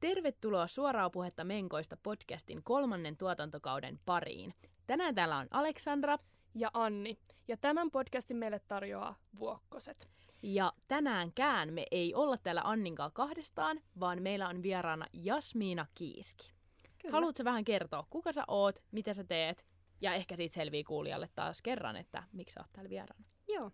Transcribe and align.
Tervetuloa 0.00 0.66
Suoraa 0.66 1.10
puhetta 1.10 1.44
Menkoista 1.44 1.96
podcastin 2.02 2.62
kolmannen 2.62 3.16
tuotantokauden 3.16 4.00
pariin. 4.06 4.54
Tänään 4.86 5.14
täällä 5.14 5.36
on 5.36 5.46
Aleksandra 5.50 6.18
ja 6.54 6.70
Anni, 6.74 7.18
ja 7.48 7.56
tämän 7.56 7.90
podcastin 7.90 8.36
meille 8.36 8.60
tarjoaa 8.68 9.16
Vuokkoset. 9.38 10.08
Ja 10.42 10.72
tänäänkään 10.88 11.72
me 11.72 11.86
ei 11.90 12.14
olla 12.14 12.36
täällä 12.36 12.60
Anninkaan 12.64 13.12
kahdestaan, 13.12 13.80
vaan 14.00 14.22
meillä 14.22 14.48
on 14.48 14.62
vieraana 14.62 15.06
Jasmiina 15.12 15.86
Kiiski. 15.94 16.52
Kyllä. 17.02 17.12
Haluatko 17.12 17.44
vähän 17.44 17.64
kertoa, 17.64 18.06
kuka 18.10 18.32
sä 18.32 18.44
oot, 18.48 18.78
mitä 18.92 19.14
sä 19.14 19.24
teet, 19.24 19.66
ja 20.00 20.14
ehkä 20.14 20.36
siitä 20.36 20.54
selvii 20.54 20.84
kuulijalle 20.84 21.28
taas 21.34 21.62
kerran, 21.62 21.96
että 21.96 22.22
miksi 22.32 22.54
sä 22.54 22.60
oot 22.60 22.72
täällä 22.72 22.90
vieraana. 22.90 23.24
Joo. 23.48 23.70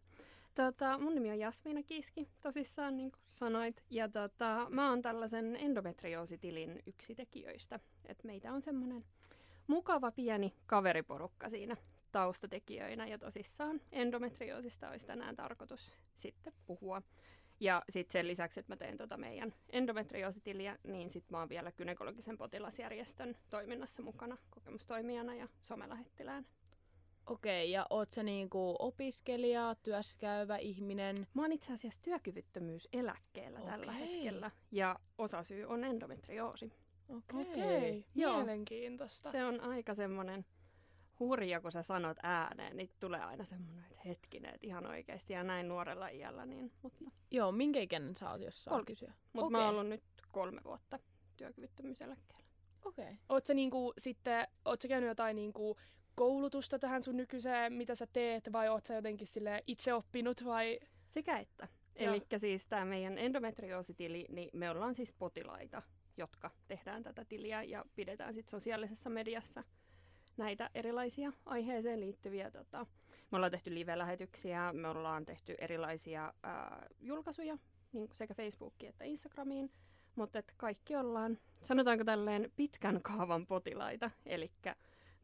Tota, 0.54 0.98
mun 0.98 1.14
nimi 1.14 1.30
on 1.30 1.38
Jasmiina 1.38 1.82
Kiski, 1.82 2.28
tosissaan 2.40 2.96
niin 2.96 3.10
kuin 3.10 3.22
sanoit. 3.26 3.82
Ja 3.90 4.08
tota, 4.08 4.66
mä 4.70 4.88
oon 4.88 5.02
tällaisen 5.02 5.56
endometriositilin 5.56 6.82
yksi 6.86 7.14
tekijöistä. 7.14 7.80
Et 8.06 8.24
meitä 8.24 8.52
on 8.52 8.62
semmoinen 8.62 9.04
mukava 9.66 10.12
pieni 10.12 10.54
kaveriporukka 10.66 11.48
siinä 11.48 11.76
taustatekijöinä. 12.12 13.06
Ja 13.06 13.18
tosissaan 13.18 13.80
endometrioosista 13.92 14.88
olisi 14.88 15.06
tänään 15.06 15.36
tarkoitus 15.36 15.96
sitten 16.16 16.52
puhua. 16.66 17.02
Ja 17.60 17.82
sitten 17.88 18.12
sen 18.12 18.28
lisäksi, 18.28 18.60
että 18.60 18.72
mä 18.72 18.76
teen 18.76 18.96
tota 18.96 19.16
meidän 19.16 19.54
endometrioositiliä, 19.70 20.78
niin 20.84 21.10
sitten 21.10 21.32
mä 21.34 21.38
oon 21.38 21.48
vielä 21.48 21.72
gynekologisen 21.72 22.38
potilasjärjestön 22.38 23.36
toiminnassa 23.50 24.02
mukana 24.02 24.36
kokemustoimijana 24.50 25.34
ja 25.34 25.48
somelähettilään. 25.60 26.46
Okei, 27.26 27.70
ja 27.70 27.86
oot 27.90 28.12
sä 28.12 28.22
niinku 28.22 28.76
opiskelija, 28.78 29.76
työssäkäyvä 29.82 30.56
ihminen? 30.56 31.16
Mä 31.34 31.42
oon 31.42 31.52
itse 31.52 31.72
asiassa 31.72 32.00
työkyvyttömyyseläkkeellä 32.02 33.58
Okei. 33.58 33.70
tällä 33.70 33.92
hetkellä, 33.92 34.50
ja 34.70 34.98
osasyy 35.18 35.64
on 35.64 35.84
endometrioosi. 35.84 36.72
Okei, 37.08 37.40
Okei. 37.40 38.04
mielenkiintoista. 38.14 39.32
Se 39.32 39.44
on 39.44 39.60
aika 39.60 39.94
semmoinen 39.94 40.44
hurja, 41.20 41.60
kun 41.60 41.72
sä 41.72 41.82
sanot 41.82 42.16
ääneen, 42.22 42.76
niin 42.76 42.90
tulee 43.00 43.20
aina 43.20 43.44
semmoinen, 43.44 43.84
että 43.90 44.02
hetkinen, 44.04 44.54
että 44.54 44.66
ihan 44.66 44.86
oikeasti 44.86 45.32
ja 45.32 45.44
näin 45.44 45.68
nuorella 45.68 46.08
iällä. 46.08 46.46
Niin, 46.46 46.72
mutta... 46.82 47.04
Joo, 47.30 47.52
minkä 47.52 47.80
ikäinen 47.80 48.16
sä 48.16 48.30
oot, 48.30 48.42
jos 48.42 48.64
saa 48.64 48.84
kysyä? 48.84 49.12
Mutta 49.32 49.50
mä 49.50 49.58
oon 49.58 49.74
ollut 49.74 49.88
nyt 49.88 50.02
kolme 50.32 50.60
vuotta 50.64 50.98
työkyvyttömyyseläkkeellä. 51.36 52.44
Okei. 52.84 53.04
Okay. 53.04 53.16
Oot 53.28 53.48
niinku 53.54 53.92
sitten, 53.98 54.48
oot 54.64 54.80
sä 54.80 54.88
käynyt 54.88 55.08
jotain 55.08 55.36
niinku 55.36 55.76
koulutusta 56.14 56.78
tähän 56.78 57.02
sun 57.02 57.16
nykyiseen, 57.16 57.72
mitä 57.72 57.94
sä 57.94 58.06
teet, 58.12 58.52
vai 58.52 58.68
oot 58.68 58.86
sä 58.86 58.94
jotenkin 58.94 59.26
sille 59.26 59.62
itse 59.66 59.94
oppinut 59.94 60.44
vai? 60.44 60.80
Sekä 61.10 61.38
että. 61.38 61.68
Eli 61.96 62.22
siis 62.36 62.66
tämä 62.66 62.84
meidän 62.84 63.18
endometrioositili, 63.18 64.26
niin 64.28 64.50
me 64.52 64.70
ollaan 64.70 64.94
siis 64.94 65.12
potilaita, 65.12 65.82
jotka 66.16 66.50
tehdään 66.68 67.02
tätä 67.02 67.24
tiliä 67.24 67.62
ja 67.62 67.84
pidetään 67.96 68.34
sitten 68.34 68.50
sosiaalisessa 68.50 69.10
mediassa 69.10 69.64
näitä 70.36 70.70
erilaisia 70.74 71.32
aiheeseen 71.46 72.00
liittyviä. 72.00 72.50
Tota, 72.50 72.86
me 73.30 73.36
ollaan 73.36 73.52
tehty 73.52 73.74
live-lähetyksiä, 73.74 74.72
me 74.72 74.88
ollaan 74.88 75.24
tehty 75.24 75.54
erilaisia 75.58 76.32
ää, 76.42 76.86
julkaisuja 77.00 77.58
niin 77.92 78.08
sekä 78.12 78.34
Facebookiin 78.34 78.90
että 78.90 79.04
Instagramiin, 79.04 79.70
mutta 80.16 80.42
kaikki 80.56 80.96
ollaan, 80.96 81.38
sanotaanko 81.62 82.04
tälleen, 82.04 82.52
pitkän 82.56 83.02
kaavan 83.02 83.46
potilaita, 83.46 84.10
eli 84.26 84.50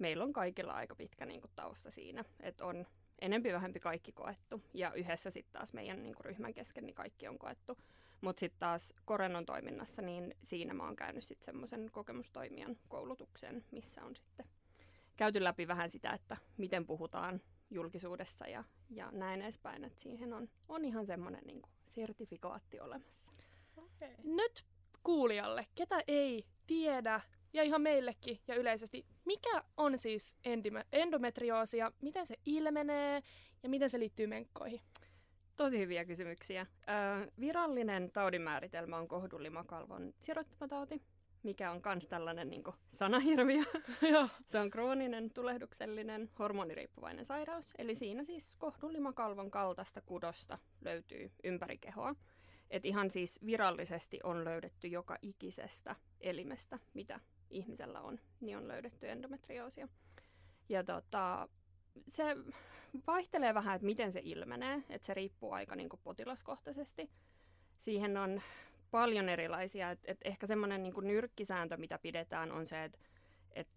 meillä 0.01 0.25
on 0.25 0.33
kaikilla 0.33 0.73
aika 0.73 0.95
pitkä 0.95 1.27
niin 1.27 1.41
kuin, 1.41 1.51
tausta 1.57 1.91
siinä, 1.91 2.25
että 2.41 2.65
on 2.65 2.87
enempi 3.21 3.53
vähempi 3.53 3.81
kaikki 3.81 4.13
koettu. 4.13 4.63
Ja 4.75 4.93
yhdessä 4.93 5.31
sitten 5.31 5.53
taas 5.53 5.73
meidän 5.73 6.03
niin 6.03 6.15
kuin, 6.15 6.25
ryhmän 6.25 6.55
kesken 6.55 6.87
niin 6.87 6.95
kaikki 6.95 7.29
on 7.29 7.39
koettu. 7.39 7.79
Mutta 8.21 8.41
sitten 8.41 8.61
taas 8.61 8.95
Korennon 9.05 9.47
toiminnassa, 9.47 10.03
niin 10.03 10.35
siinä 10.45 10.75
mä 10.75 10.85
oon 10.85 10.97
käynyt 10.97 11.25
sitten 11.25 11.45
semmoisen 11.45 11.91
kokemustoimijan 11.93 12.77
koulutuksen, 12.89 13.65
missä 13.71 14.05
on 14.05 14.17
sitten 14.17 14.47
käyty 15.17 15.45
läpi 15.45 15.69
vähän 15.69 15.91
sitä, 15.91 16.13
että 16.13 16.37
miten 16.57 16.87
puhutaan 16.87 17.41
julkisuudessa 17.71 18.47
ja, 18.47 18.65
ja 18.91 19.11
näin 19.13 19.43
edespäin. 19.43 19.85
Että 19.85 20.03
siihen 20.03 20.33
on, 20.33 20.49
on 20.69 20.85
ihan 20.85 21.07
semmoinen 21.07 21.43
niin 21.45 21.63
sertifikaatti 21.87 22.81
olemassa. 22.81 23.33
Okay. 23.77 24.15
Nyt 24.25 24.65
kuulijalle, 25.03 25.67
ketä 25.75 26.03
ei 26.07 26.45
tiedä, 26.67 27.21
ja 27.53 27.63
ihan 27.63 27.83
meillekin 27.83 28.41
ja 28.49 28.55
yleisesti, 28.55 29.07
mikä 29.25 29.63
on 29.77 29.99
siis 29.99 30.37
endometrioosi 30.93 31.77
ja 31.77 31.93
miten 32.03 32.27
se 32.27 32.35
ilmenee 32.47 33.23
ja 33.63 33.69
miten 33.69 33.91
se 33.91 33.99
liittyy 33.99 34.27
menkkoihin? 34.27 34.81
Tosi 35.57 35.79
hyviä 35.79 36.05
kysymyksiä. 36.05 36.67
Ö, 36.71 37.31
virallinen 37.41 38.11
taudinmääritelmä 38.13 38.97
on 38.97 39.09
kohdullimakalvon 39.09 40.15
siroittamatauti, 40.23 41.03
mikä 41.43 41.71
on 41.71 41.83
myös 41.85 42.07
tällainen 42.07 42.51
niin 42.51 42.65
kuin, 42.65 42.77
sanahirviö. 42.91 43.63
se 44.51 44.59
on 44.59 44.71
krooninen, 44.71 45.31
tulehduksellinen, 45.31 46.31
hormoniriippuvainen 46.39 47.25
sairaus. 47.25 47.75
Eli 47.79 47.95
siinä 47.95 48.25
siis 48.25 48.57
kohdullimakalvon 48.59 49.51
kaltaista 49.51 50.01
kudosta 50.01 50.59
löytyy 50.81 51.31
ympäri 51.45 51.79
kehoa. 51.79 52.15
Et 52.71 52.85
ihan 52.85 53.11
siis 53.11 53.47
virallisesti 53.47 54.21
on 54.25 54.45
löydetty 54.45 54.89
joka 54.89 55.19
ikisestä 55.23 55.97
elimestä, 56.21 56.79
mitä 56.95 57.21
ihmisellä 57.51 58.01
on, 58.01 58.21
niin 58.41 58.57
on 58.57 58.69
löydetty 58.69 59.09
endometrioosia. 59.09 59.89
Ja 60.69 60.85
tota, 60.85 61.49
se 62.09 62.37
vaihtelee 63.07 63.55
vähän, 63.55 63.77
että 63.77 63.87
miten 63.87 64.13
se 64.13 64.21
ilmenee, 64.25 64.83
että 64.89 65.07
se 65.07 65.15
riippuu 65.15 65.53
aika 65.53 65.77
niin 65.77 65.89
kuin 65.89 66.01
potilaskohtaisesti. 66.05 67.11
Siihen 67.79 68.17
on 68.17 68.43
paljon 68.91 69.29
erilaisia, 69.29 69.91
että 69.91 70.13
et 70.13 70.19
ehkä 70.25 70.47
semmoinen 70.47 70.83
niin 70.83 70.95
nyrkkisääntö, 71.03 71.77
mitä 71.77 71.99
pidetään, 71.99 72.53
on 72.53 72.67
se, 72.67 72.85
että 72.85 72.99
et 73.53 73.69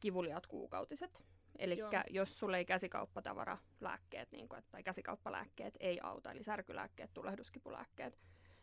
kivuliat 0.00 0.46
kuukautiset. 0.46 1.22
Eli 1.58 1.78
jos 2.10 2.38
sulle 2.38 2.58
ei 2.58 2.64
käsikauppatavara-lääkkeet 2.64 4.32
niin 4.32 4.48
kuin, 4.48 4.64
tai 4.70 4.82
käsikauppalääkkeet 4.82 5.74
ei 5.80 6.00
auta, 6.02 6.32
eli 6.32 6.42
särkylääkkeet, 6.42 7.14
tulehduskipulääkkeet, 7.14 8.18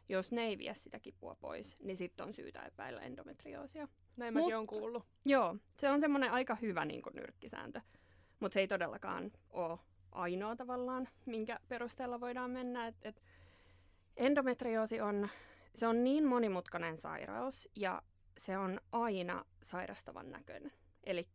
jos 0.10 0.32
ne 0.32 0.46
ei 0.46 0.58
vie 0.58 0.74
sitä 0.74 1.00
kipua 1.00 1.36
pois, 1.36 1.76
niin 1.80 1.98
sitten 1.98 2.26
on 2.26 2.34
syytä 2.34 2.62
epäillä 2.62 3.02
endometrioosia. 3.02 3.88
Näin 4.18 4.34
mäkin 4.34 4.56
olen 4.56 4.68
kuullut. 4.68 5.04
Joo, 5.26 5.56
se 5.78 5.90
on 5.90 6.02
semmoinen 6.02 6.32
aika 6.32 6.56
hyvä 6.56 6.86
niin 6.86 7.02
kuin, 7.02 7.16
nyrkkisääntö, 7.16 7.82
mutta 8.40 8.54
se 8.54 8.60
ei 8.60 8.68
todellakaan 8.68 9.32
ole 9.50 9.80
ainoa 10.12 10.56
tavallaan, 10.56 11.08
minkä 11.26 11.60
perusteella 11.68 12.20
voidaan 12.20 12.52
mennä. 12.52 12.88
Et, 12.88 12.96
et 13.02 13.24
endometrioosi 14.18 15.02
on, 15.02 15.30
se 15.76 15.88
on 15.88 16.04
niin 16.04 16.28
monimutkainen 16.28 16.98
sairaus 16.98 17.70
ja 17.76 18.02
se 18.38 18.58
on 18.58 18.82
aina 18.92 19.46
sairastavan 19.62 20.32
näköinen. 20.32 20.72
Eli 21.04 21.28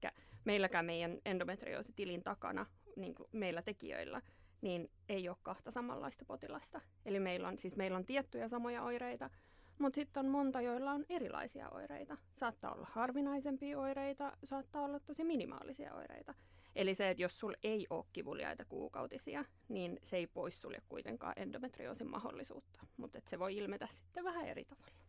meilläkään 0.44 0.84
meidän 0.84 1.18
endometrioositilin 1.24 2.22
takana, 2.22 2.66
niin 2.96 3.14
kuin 3.14 3.28
meillä 3.32 3.62
tekijöillä, 3.62 4.22
niin 4.64 4.90
ei 5.08 5.28
ole 5.28 5.36
kahta 5.42 5.70
samanlaista 5.70 6.24
potilasta. 6.24 6.80
Eli 7.06 7.20
meillä 7.20 7.48
on, 7.48 7.58
siis 7.58 7.76
meillä 7.76 7.96
on 7.96 8.04
tiettyjä 8.04 8.48
samoja 8.48 8.82
oireita, 8.82 9.30
mutta 9.78 9.94
sitten 9.94 10.26
on 10.26 10.32
monta, 10.32 10.60
joilla 10.60 10.92
on 10.92 11.04
erilaisia 11.08 11.68
oireita. 11.70 12.16
Saattaa 12.36 12.74
olla 12.74 12.88
harvinaisempia 12.92 13.78
oireita, 13.78 14.36
saattaa 14.44 14.82
olla 14.82 15.00
tosi 15.00 15.24
minimaalisia 15.24 15.94
oireita. 15.94 16.34
Eli 16.76 16.94
se, 16.94 17.10
että 17.10 17.22
jos 17.22 17.40
sulla 17.40 17.56
ei 17.62 17.86
ole 17.90 18.04
kivuliaita 18.12 18.64
kuukautisia, 18.64 19.44
niin 19.68 19.98
se 20.02 20.16
ei 20.16 20.26
poissulje 20.26 20.82
kuitenkaan 20.88 21.34
endometrioosin 21.36 22.10
mahdollisuutta. 22.10 22.86
Mutta 22.96 23.20
se 23.26 23.38
voi 23.38 23.56
ilmetä 23.56 23.88
sitten 23.90 24.24
vähän 24.24 24.46
eri 24.48 24.64
tavalla. 24.64 25.03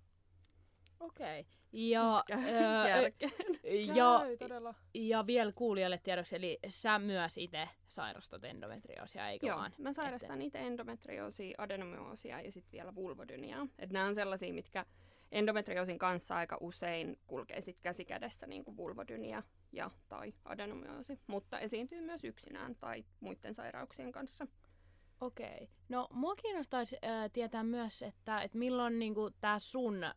Okei. 1.00 1.40
Okay. 1.40 1.52
Ja, 1.72 2.24
ja, 3.96 4.38
todella. 4.40 4.74
ja 4.94 5.28
vielä 5.28 5.52
kuulijalle 5.52 5.98
tiedoksi, 6.04 6.36
eli 6.36 6.60
sä 6.68 7.00
myös 7.00 7.38
itse 7.38 7.70
sairastat 7.88 8.44
endometrioosia, 8.44 9.28
eikö 9.28 9.48
Joo, 9.48 9.58
vaan? 9.58 9.74
mä 9.78 9.94
sairastan 9.94 10.42
itse 10.42 10.60
endometrioosia, 10.60 11.56
adenomyoosia 11.58 12.42
ja 12.42 12.52
sitten 12.52 12.72
vielä 12.72 12.96
vulvodyniaa. 12.96 13.68
Et 13.80 13.92
nämä 13.92 14.06
on 14.06 14.16
sellaisia, 14.16 14.54
mitkä 14.54 14.86
endometrioosin 15.32 15.98
kanssa 15.98 16.36
aika 16.36 16.58
usein 16.62 17.20
kulkee 17.28 17.62
sit 17.62 17.80
käsi 17.82 18.06
kädessä 18.06 18.48
niin 18.48 18.64
kuin 18.64 18.78
vulvodynia 18.78 19.44
ja 19.72 19.92
tai 20.10 20.34
adenomyoosi, 20.46 21.20
mutta 21.28 21.60
esiintyy 21.60 22.02
myös 22.02 22.24
yksinään 22.24 22.76
tai 22.76 23.06
muiden 23.20 23.54
sairauksien 23.54 24.12
kanssa. 24.12 24.48
Okei. 25.22 25.70
No 25.90 26.08
mua 26.12 26.36
kiinnostaisi 26.36 26.98
äh, 27.04 27.32
tietää 27.34 27.64
myös, 27.64 28.02
että, 28.02 28.42
että 28.42 28.58
milloin 28.58 29.00
niin 29.00 29.16
tämä 29.42 29.60
sun 29.60 30.04
äh, 30.04 30.14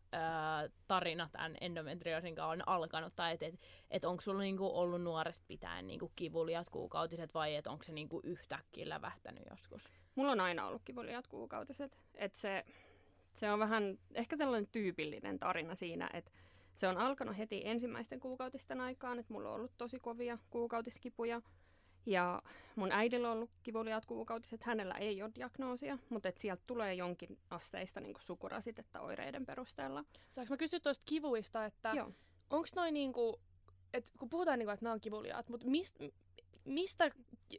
tarina 0.87 1.29
tämän 1.31 1.57
endometrioosin 1.61 2.35
kanssa 2.35 2.51
on 2.51 2.67
alkanut, 2.67 3.15
tai 3.15 3.33
että 3.33 3.45
et, 3.45 3.59
et 3.91 4.05
onko 4.05 4.21
sulla 4.21 4.41
niin 4.41 4.57
kuin, 4.57 4.71
ollut 4.71 5.01
nuoresta 5.01 5.43
pitäen 5.47 5.87
niin 5.87 5.99
kuin, 5.99 6.11
kivuliat 6.15 6.69
kuukautiset, 6.69 7.33
vai 7.33 7.55
että 7.55 7.71
onko 7.71 7.83
se 7.83 7.91
niin 7.91 8.09
kuin, 8.09 8.25
yhtäkkiä 8.25 8.89
lävähtänyt 8.89 9.43
joskus? 9.49 9.89
Mulla 10.15 10.31
on 10.31 10.39
aina 10.39 10.67
ollut 10.67 10.81
kivuliat 10.85 11.27
kuukautiset. 11.27 11.97
Että 12.15 12.39
se, 12.39 12.65
se 13.33 13.51
on 13.51 13.59
vähän 13.59 13.99
ehkä 14.13 14.35
sellainen 14.35 14.71
tyypillinen 14.71 15.39
tarina 15.39 15.75
siinä, 15.75 16.09
että 16.13 16.31
se 16.75 16.87
on 16.87 16.97
alkanut 16.97 17.37
heti 17.37 17.61
ensimmäisten 17.65 18.19
kuukautisten 18.19 18.81
aikaan, 18.81 19.19
että 19.19 19.33
mulla 19.33 19.49
on 19.49 19.55
ollut 19.55 19.77
tosi 19.77 19.99
kovia 19.99 20.37
kuukautiskipuja, 20.49 21.41
Ja 22.05 22.41
mun 22.75 22.91
äidillä 22.91 23.31
on 23.31 23.37
ollut 23.37 23.49
kivuliaat 23.63 24.05
kuukautiset, 24.05 24.63
hänellä 24.63 24.95
ei 24.95 25.23
ole 25.23 25.31
diagnoosia, 25.35 25.97
mutta 26.09 26.29
et 26.29 26.37
sieltä 26.37 26.63
tulee 26.67 26.93
jonkin 26.93 27.37
asteista 27.49 27.99
niin 27.99 28.15
sukurasitetta 28.19 29.01
oireiden 29.01 29.45
perusteella. 29.45 30.03
Saanko 30.27 30.53
mä 30.53 30.57
kysyä 30.57 30.79
tuosta 30.79 31.03
kivuista, 31.05 31.65
että 31.65 31.91
onko 32.49 32.67
noin 32.75 32.93
niinku, 32.93 33.39
että 33.93 34.11
kun 34.19 34.29
puhutaan 34.29 34.59
niinku, 34.59 34.71
että 34.71 34.85
nämä 34.85 34.93
on 34.93 35.01
kivuliaat, 35.01 35.49
mutta 35.49 35.67
mist, 35.67 35.95
mistä 36.65 37.11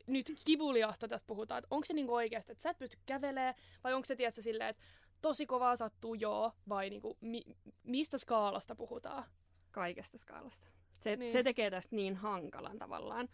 nyt 0.06 0.32
kivuliasta 0.44 1.08
tästä 1.08 1.26
puhutaan? 1.26 1.62
Onko 1.70 1.84
se 1.84 1.94
niinku 1.94 2.14
oikeasti, 2.14 2.52
että 2.52 2.62
sä 2.62 2.70
et 2.70 2.78
pysty 2.78 2.98
kävelemään, 3.06 3.54
vai 3.84 3.94
onko 3.94 4.06
se 4.06 4.16
tietysti 4.16 4.42
silleen, 4.42 4.70
että 4.70 4.82
tosi 5.22 5.46
kovaa 5.46 5.76
sattuu 5.76 6.14
joo, 6.14 6.52
vai 6.68 6.90
niinku, 6.90 7.18
mi, 7.20 7.42
mistä 7.82 8.18
skaalasta 8.18 8.74
puhutaan? 8.74 9.24
Kaikesta 9.70 10.18
skaalasta. 10.18 10.70
Se, 11.00 11.16
niin. 11.16 11.32
se 11.32 11.42
tekee 11.42 11.70
tästä 11.70 11.96
niin 11.96 12.16
hankalan 12.16 12.78
tavallaan. 12.78 13.28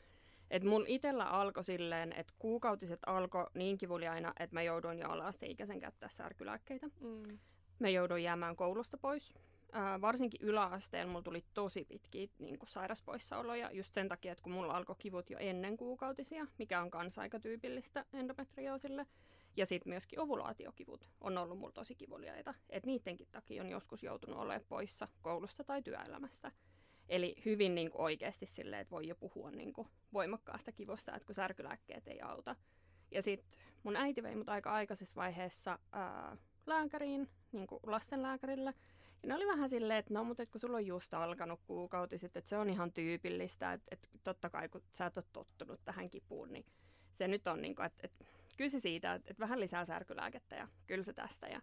Et 0.51 0.65
mulla 0.65 0.87
itellä 0.89 1.25
alkoi 1.25 1.65
silleen, 1.65 2.13
että 2.13 2.33
kuukautiset 2.39 3.01
alkoi 3.07 3.47
niin 3.55 3.79
kivuliaina, 3.79 4.33
että 4.41 4.57
mä 4.57 4.63
jouduin 4.63 4.99
jo 4.99 5.09
ala-asteikäisen 5.09 5.81
käyttää 5.81 6.09
särkylääkkeitä. 6.09 6.87
Mm. 7.01 7.39
Mä 7.79 7.89
jouduin 7.89 8.23
jäämään 8.23 8.57
koulusta 8.57 8.99
pois. 8.99 9.35
Ää, 9.73 10.01
varsinkin 10.01 10.41
yläasteella 10.43 11.13
mulla 11.13 11.23
tuli 11.23 11.45
tosi 11.55 11.85
pitkiä 11.85 12.27
niin 12.39 12.59
sairaspoissaoloja 12.67 13.71
just 13.73 13.95
sen 13.95 14.09
takia, 14.09 14.33
että 14.33 14.43
kun 14.43 14.53
mulla 14.53 14.77
alkoi 14.77 14.97
kivut 14.99 15.31
jo 15.31 15.39
ennen 15.39 15.77
kuukautisia, 15.77 16.47
mikä 16.59 16.81
on 16.81 16.91
kanssa 16.91 17.21
aika 17.21 17.41
tyypillistä 17.41 18.05
endometrioosille. 18.13 19.07
Ja 19.57 19.67
sitten 19.67 19.91
myöskin 19.91 20.21
ovulaatiokivut 20.21 21.09
on 21.21 21.39
ollut 21.39 21.59
mulla 21.59 21.73
tosi 21.73 21.95
kivuliaita. 21.95 22.55
Että 22.71 22.87
niidenkin 22.87 23.29
takia 23.33 23.63
on 23.63 23.71
joskus 23.71 24.03
joutunut 24.03 24.39
olemaan 24.39 24.67
poissa 24.69 25.09
koulusta 25.23 25.65
tai 25.65 25.83
työelämästä. 25.83 26.53
Eli 27.09 27.37
hyvin 27.45 27.75
niin 27.75 27.91
kuin 27.91 28.01
oikeasti 28.01 28.47
silleen, 28.47 28.83
että 28.83 28.91
voi 28.91 29.09
jo 29.09 29.15
puhua 29.15 29.51
niin 29.51 29.73
kuin 29.73 29.89
voimakkaasta 30.13 30.73
kivusta, 30.73 31.15
että 31.15 31.27
kun 31.27 31.35
särkylääkkeet 31.35 32.09
ei 32.09 32.21
auta. 32.21 32.57
Ja 33.11 33.23
sitten 33.23 33.61
mun 33.83 33.97
äiti 33.97 34.23
vei 34.23 34.37
mut 34.37 34.49
aika 34.49 34.73
aikaisessa 34.73 35.17
vaiheessa 35.17 35.79
ää, 35.93 36.37
lääkäriin, 36.67 37.29
niin 37.53 37.67
kuin 37.67 37.81
lastenlääkärille. 37.87 38.75
Ja 39.23 39.29
ne 39.29 39.35
oli 39.35 39.47
vähän 39.47 39.69
silleen, 39.69 39.99
että 39.99 40.15
no, 40.15 40.25
mutta 40.25 40.43
et 40.43 40.51
kun 40.51 40.61
sulla 40.61 40.77
on 40.77 40.87
just 40.87 41.15
alkanut 41.15 41.61
kuukautiset, 41.67 42.37
että 42.37 42.49
se 42.49 42.57
on 42.59 42.71
ihan 42.71 42.93
tyypillistä, 42.93 43.73
että, 43.73 43.87
että 43.91 44.09
totta 44.25 44.51
kai 44.51 44.69
kun 44.69 44.83
sä 44.93 45.07
et 45.07 45.17
ole 45.17 45.25
tottunut 45.33 45.81
tähän 45.85 46.11
kipuun, 46.11 46.53
niin 46.53 46.67
se 47.15 47.29
nyt 47.29 47.47
on 47.47 47.63
niin 47.63 47.75
kuin, 47.75 47.87
että, 47.87 48.01
että 48.05 48.25
kyse 48.57 48.81
siitä, 48.81 49.15
että, 49.15 49.31
että 49.31 49.41
vähän 49.41 49.61
lisää 49.61 49.85
särkylääkettä 49.85 50.57
ja 50.57 50.69
kyllä 50.87 51.03
se 51.03 51.13
tästä. 51.13 51.47
Ja 51.47 51.61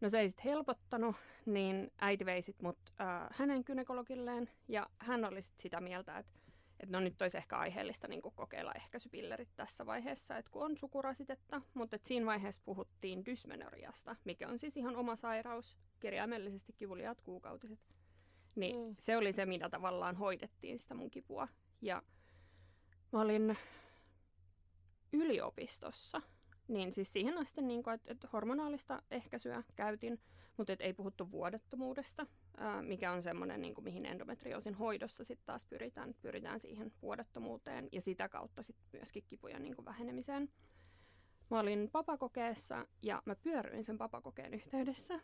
No 0.00 0.10
se 0.10 0.20
ei 0.20 0.28
sitten 0.28 0.44
helpottanut, 0.44 1.16
niin 1.46 1.92
äiti 1.98 2.26
vei 2.26 2.42
sit 2.42 2.62
mut 2.62 2.78
äh, 3.00 3.28
hänen 3.32 3.64
kynekologilleen 3.64 4.50
ja 4.68 4.86
hän 4.98 5.24
oli 5.24 5.42
sit 5.42 5.60
sitä 5.60 5.80
mieltä, 5.80 6.18
että 6.18 6.40
et 6.80 6.90
no 6.90 7.00
nyt 7.00 7.22
olisi 7.22 7.36
ehkä 7.36 7.58
aiheellista 7.58 8.08
niin 8.08 8.22
kokeilla 8.22 8.72
ehkäisypillerit 8.72 9.48
tässä 9.56 9.86
vaiheessa, 9.86 10.36
että 10.36 10.50
kun 10.50 10.62
on 10.62 10.76
sukurasitetta, 10.76 11.62
mutta 11.74 11.96
et 11.96 12.06
siinä 12.06 12.26
vaiheessa 12.26 12.62
puhuttiin 12.64 13.24
dysmenoriasta, 13.24 14.16
mikä 14.24 14.48
on 14.48 14.58
siis 14.58 14.76
ihan 14.76 14.96
oma 14.96 15.16
sairaus, 15.16 15.78
kirjaimellisesti 16.00 16.72
kivuliaat 16.72 17.20
kuukautiset. 17.20 17.80
Niin 18.54 18.76
mm. 18.76 18.96
se 18.98 19.16
oli 19.16 19.32
se, 19.32 19.46
mitä 19.46 19.68
tavallaan 19.68 20.16
hoidettiin 20.16 20.78
sitä 20.78 20.94
mun 20.94 21.10
kipua. 21.10 21.48
Ja 21.82 22.02
mä 23.12 23.20
olin 23.20 23.56
yliopistossa 25.12 26.22
niin 26.70 26.92
siis 26.92 27.12
siihen 27.12 27.38
asti, 27.38 27.62
niin 27.62 27.82
kuin, 27.82 27.94
että, 27.94 28.12
että 28.12 28.28
hormonaalista 28.32 29.02
ehkäisyä 29.10 29.62
käytin, 29.76 30.20
mutta 30.56 30.72
et 30.72 30.80
ei 30.80 30.92
puhuttu 30.92 31.30
vuodettomuudesta, 31.30 32.26
ää, 32.56 32.82
mikä 32.82 33.12
on 33.12 33.22
semmoinen, 33.22 33.60
niin 33.60 33.74
kuin, 33.74 33.84
mihin 33.84 34.06
endometrioosin 34.06 34.74
hoidossa 34.74 35.24
sitten 35.24 35.46
taas 35.46 35.64
pyritään, 35.64 36.14
pyritään 36.22 36.60
siihen 36.60 36.92
vuodettomuuteen 37.02 37.88
ja 37.92 38.00
sitä 38.00 38.28
kautta 38.28 38.62
sitten 38.62 38.86
myöskin 38.92 39.24
kipujen 39.26 39.62
niin 39.62 39.76
kuin, 39.76 39.84
vähenemiseen. 39.84 40.50
Mä 41.50 41.60
olin 41.60 41.88
papakokeessa 41.92 42.86
ja 43.02 43.22
mä 43.26 43.36
pyöryin 43.36 43.84
sen 43.84 43.98
papakokeen 43.98 44.54
yhteydessä. 44.54 45.20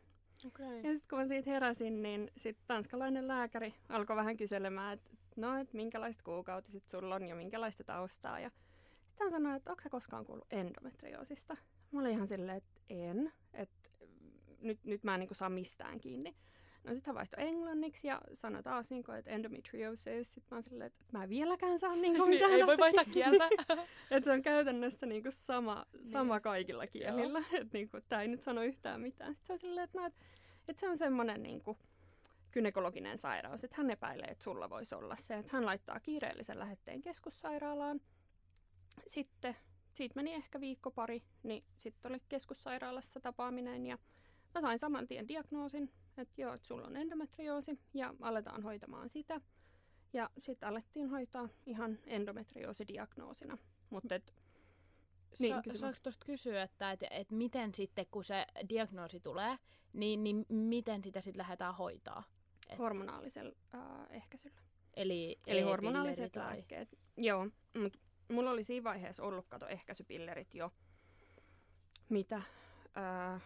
Okay. 0.46 0.76
Ja 0.76 0.92
sitten 0.92 1.08
kun 1.08 1.18
mä 1.18 1.26
siitä 1.26 1.50
heräsin, 1.50 2.02
niin 2.02 2.30
sitten 2.36 2.64
tanskalainen 2.66 3.28
lääkäri 3.28 3.74
alkoi 3.88 4.16
vähän 4.16 4.36
kyselemään, 4.36 4.94
että 4.94 5.10
no, 5.36 5.58
että 5.58 5.76
minkälaiset 5.76 6.22
kuukautiset 6.22 6.88
sulla 6.88 7.14
on 7.14 7.28
ja 7.28 7.36
minkälaista 7.36 7.84
taustaa. 7.84 8.40
Ja 8.40 8.50
sitten 9.16 9.32
hän 9.32 9.42
sanoi, 9.42 9.56
että 9.56 9.70
onko 9.70 9.82
sä 9.82 9.90
koskaan 9.90 10.24
kuullut 10.24 10.46
endometrioosista? 10.50 11.56
Mä 11.92 12.00
olin 12.00 12.12
ihan 12.12 12.26
silleen, 12.26 12.56
että 12.56 12.80
en, 12.90 13.32
että 13.52 13.90
nyt, 14.60 14.84
nyt 14.84 15.04
mä 15.04 15.14
en 15.14 15.20
niin 15.20 15.34
saa 15.34 15.48
mistään 15.48 16.00
kiinni. 16.00 16.36
No 16.84 16.94
sitten 16.94 17.06
hän 17.06 17.14
vaihtoi 17.14 17.44
englanniksi 17.44 18.08
ja 18.08 18.20
sanoi 18.32 18.62
taas, 18.62 18.90
niin 18.90 19.04
kuin, 19.04 19.18
että 19.18 19.30
endometriosis. 19.30 20.34
Sitten 20.34 20.48
mä 20.50 20.56
oon 20.56 20.62
silleen, 20.62 20.86
että 20.86 21.04
mä 21.12 21.22
en 21.22 21.28
vieläkään 21.28 21.78
saa 21.78 21.96
niin 21.96 22.16
kuin, 22.16 22.30
mitään 22.30 22.52
Ei 22.52 22.66
voi 22.66 22.78
vaihtaa 22.78 23.04
kieltä. 23.04 23.48
että 24.10 24.24
se 24.24 24.32
on 24.32 24.42
käytännössä 24.42 25.06
niin 25.06 25.22
kuin 25.22 25.32
sama, 25.32 25.86
sama 26.02 26.34
niin. 26.34 26.42
kaikilla 26.42 26.86
kielillä. 26.86 27.38
että 27.52 27.78
niin 27.78 27.90
tämä 28.08 28.22
ei 28.22 28.28
nyt 28.28 28.42
sano 28.42 28.62
yhtään 28.62 29.00
mitään. 29.00 29.34
Sitten 29.34 29.46
se 29.46 29.52
on 29.52 29.58
silleen, 29.58 29.84
että, 29.84 29.98
no, 29.98 30.06
että, 30.06 30.24
että 30.68 30.80
se 30.80 30.88
on 30.88 30.98
semmoinen 30.98 31.42
niin 31.42 31.62
kuin, 31.62 31.78
kynekologinen 32.50 33.18
sairaus, 33.18 33.64
että 33.64 33.76
hän 33.76 33.90
epäilee, 33.90 34.26
että 34.26 34.44
sulla 34.44 34.70
voisi 34.70 34.94
olla 34.94 35.16
se, 35.16 35.34
että 35.34 35.52
hän 35.52 35.66
laittaa 35.66 36.00
kiireellisen 36.00 36.58
lähetteen 36.58 37.02
keskussairaalaan 37.02 38.00
sitten 39.06 39.56
siitä 39.94 40.14
meni 40.14 40.34
ehkä 40.34 40.60
viikko 40.60 40.90
pari, 40.90 41.22
niin 41.42 41.64
sitten 41.76 42.12
oli 42.12 42.22
keskussairaalassa 42.28 43.20
tapaaminen 43.20 43.86
ja 43.86 43.98
mä 44.54 44.60
sain 44.60 44.78
saman 44.78 45.06
tien 45.06 45.28
diagnoosin, 45.28 45.90
että 46.18 46.40
joo, 46.42 46.54
että 46.54 46.66
sulla 46.66 46.86
on 46.86 46.96
endometrioosi 46.96 47.80
ja 47.94 48.14
aletaan 48.20 48.62
hoitamaan 48.62 49.10
sitä. 49.10 49.40
Ja 50.12 50.30
sitten 50.38 50.68
alettiin 50.68 51.10
hoitaa 51.10 51.48
ihan 51.66 51.98
endometrioosidiagnoosina. 52.06 53.58
Mutta 53.90 54.14
et, 54.14 54.34
niin, 55.38 55.54
Sa- 55.54 55.78
saanko 55.78 55.98
tuosta 56.02 56.26
kysyä, 56.26 56.62
että 56.62 56.92
et, 56.92 57.00
et 57.10 57.30
miten 57.30 57.74
sitten 57.74 58.06
kun 58.10 58.24
se 58.24 58.46
diagnoosi 58.68 59.20
tulee, 59.20 59.58
niin, 59.92 60.24
niin 60.24 60.46
miten 60.48 61.04
sitä 61.04 61.20
sitten 61.20 61.38
lähdetään 61.38 61.74
hoitaa? 61.74 62.22
Et... 62.68 62.78
Hormonaalisella 62.78 63.56
äh, 63.74 63.80
ehkäisyllä. 64.10 64.60
Eli, 64.94 65.38
Eli 65.46 65.62
hormonaaliset 65.62 66.32
tai... 66.32 66.42
lääkkeet. 66.44 66.98
Joo, 67.16 67.48
mutta 67.82 67.98
mulla 68.28 68.50
oli 68.50 68.64
siinä 68.64 68.84
vaiheessa 68.84 69.22
ollut 69.22 69.46
kato 69.48 69.68
ehkäisypillerit 69.68 70.54
jo 70.54 70.72
mitä 72.08 72.42
öö, 72.96 73.38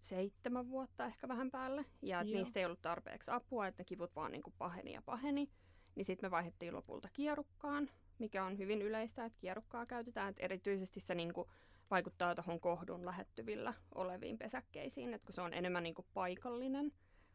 seitsemän 0.00 0.70
vuotta 0.70 1.06
ehkä 1.06 1.28
vähän 1.28 1.50
päälle. 1.50 1.84
Ja 2.02 2.22
Joo. 2.22 2.38
niistä 2.38 2.60
ei 2.60 2.66
ollut 2.66 2.82
tarpeeksi 2.82 3.30
apua, 3.30 3.66
että 3.66 3.84
kivut 3.84 4.16
vaan 4.16 4.32
niin 4.32 4.42
kuin 4.42 4.54
paheni 4.58 4.92
ja 4.92 5.02
paheni. 5.02 5.50
Niin 5.94 6.04
sitten 6.04 6.26
me 6.26 6.30
vaihdettiin 6.30 6.74
lopulta 6.74 7.08
kierukkaan, 7.12 7.90
mikä 8.18 8.44
on 8.44 8.58
hyvin 8.58 8.82
yleistä, 8.82 9.24
että 9.24 9.38
kierukkaa 9.38 9.86
käytetään. 9.86 10.30
Et 10.30 10.36
erityisesti 10.38 11.00
se 11.00 11.14
niin 11.14 11.34
kuin 11.34 11.48
vaikuttaa 11.90 12.34
tuohon 12.34 12.60
kohdun 12.60 13.06
lähettyvillä 13.06 13.74
oleviin 13.94 14.38
pesäkkeisiin, 14.38 15.14
että 15.14 15.26
kun 15.26 15.34
se 15.34 15.40
on 15.40 15.54
enemmän 15.54 15.82
niin 15.82 15.94
kuin 15.94 16.06
paikallinen 16.14 16.92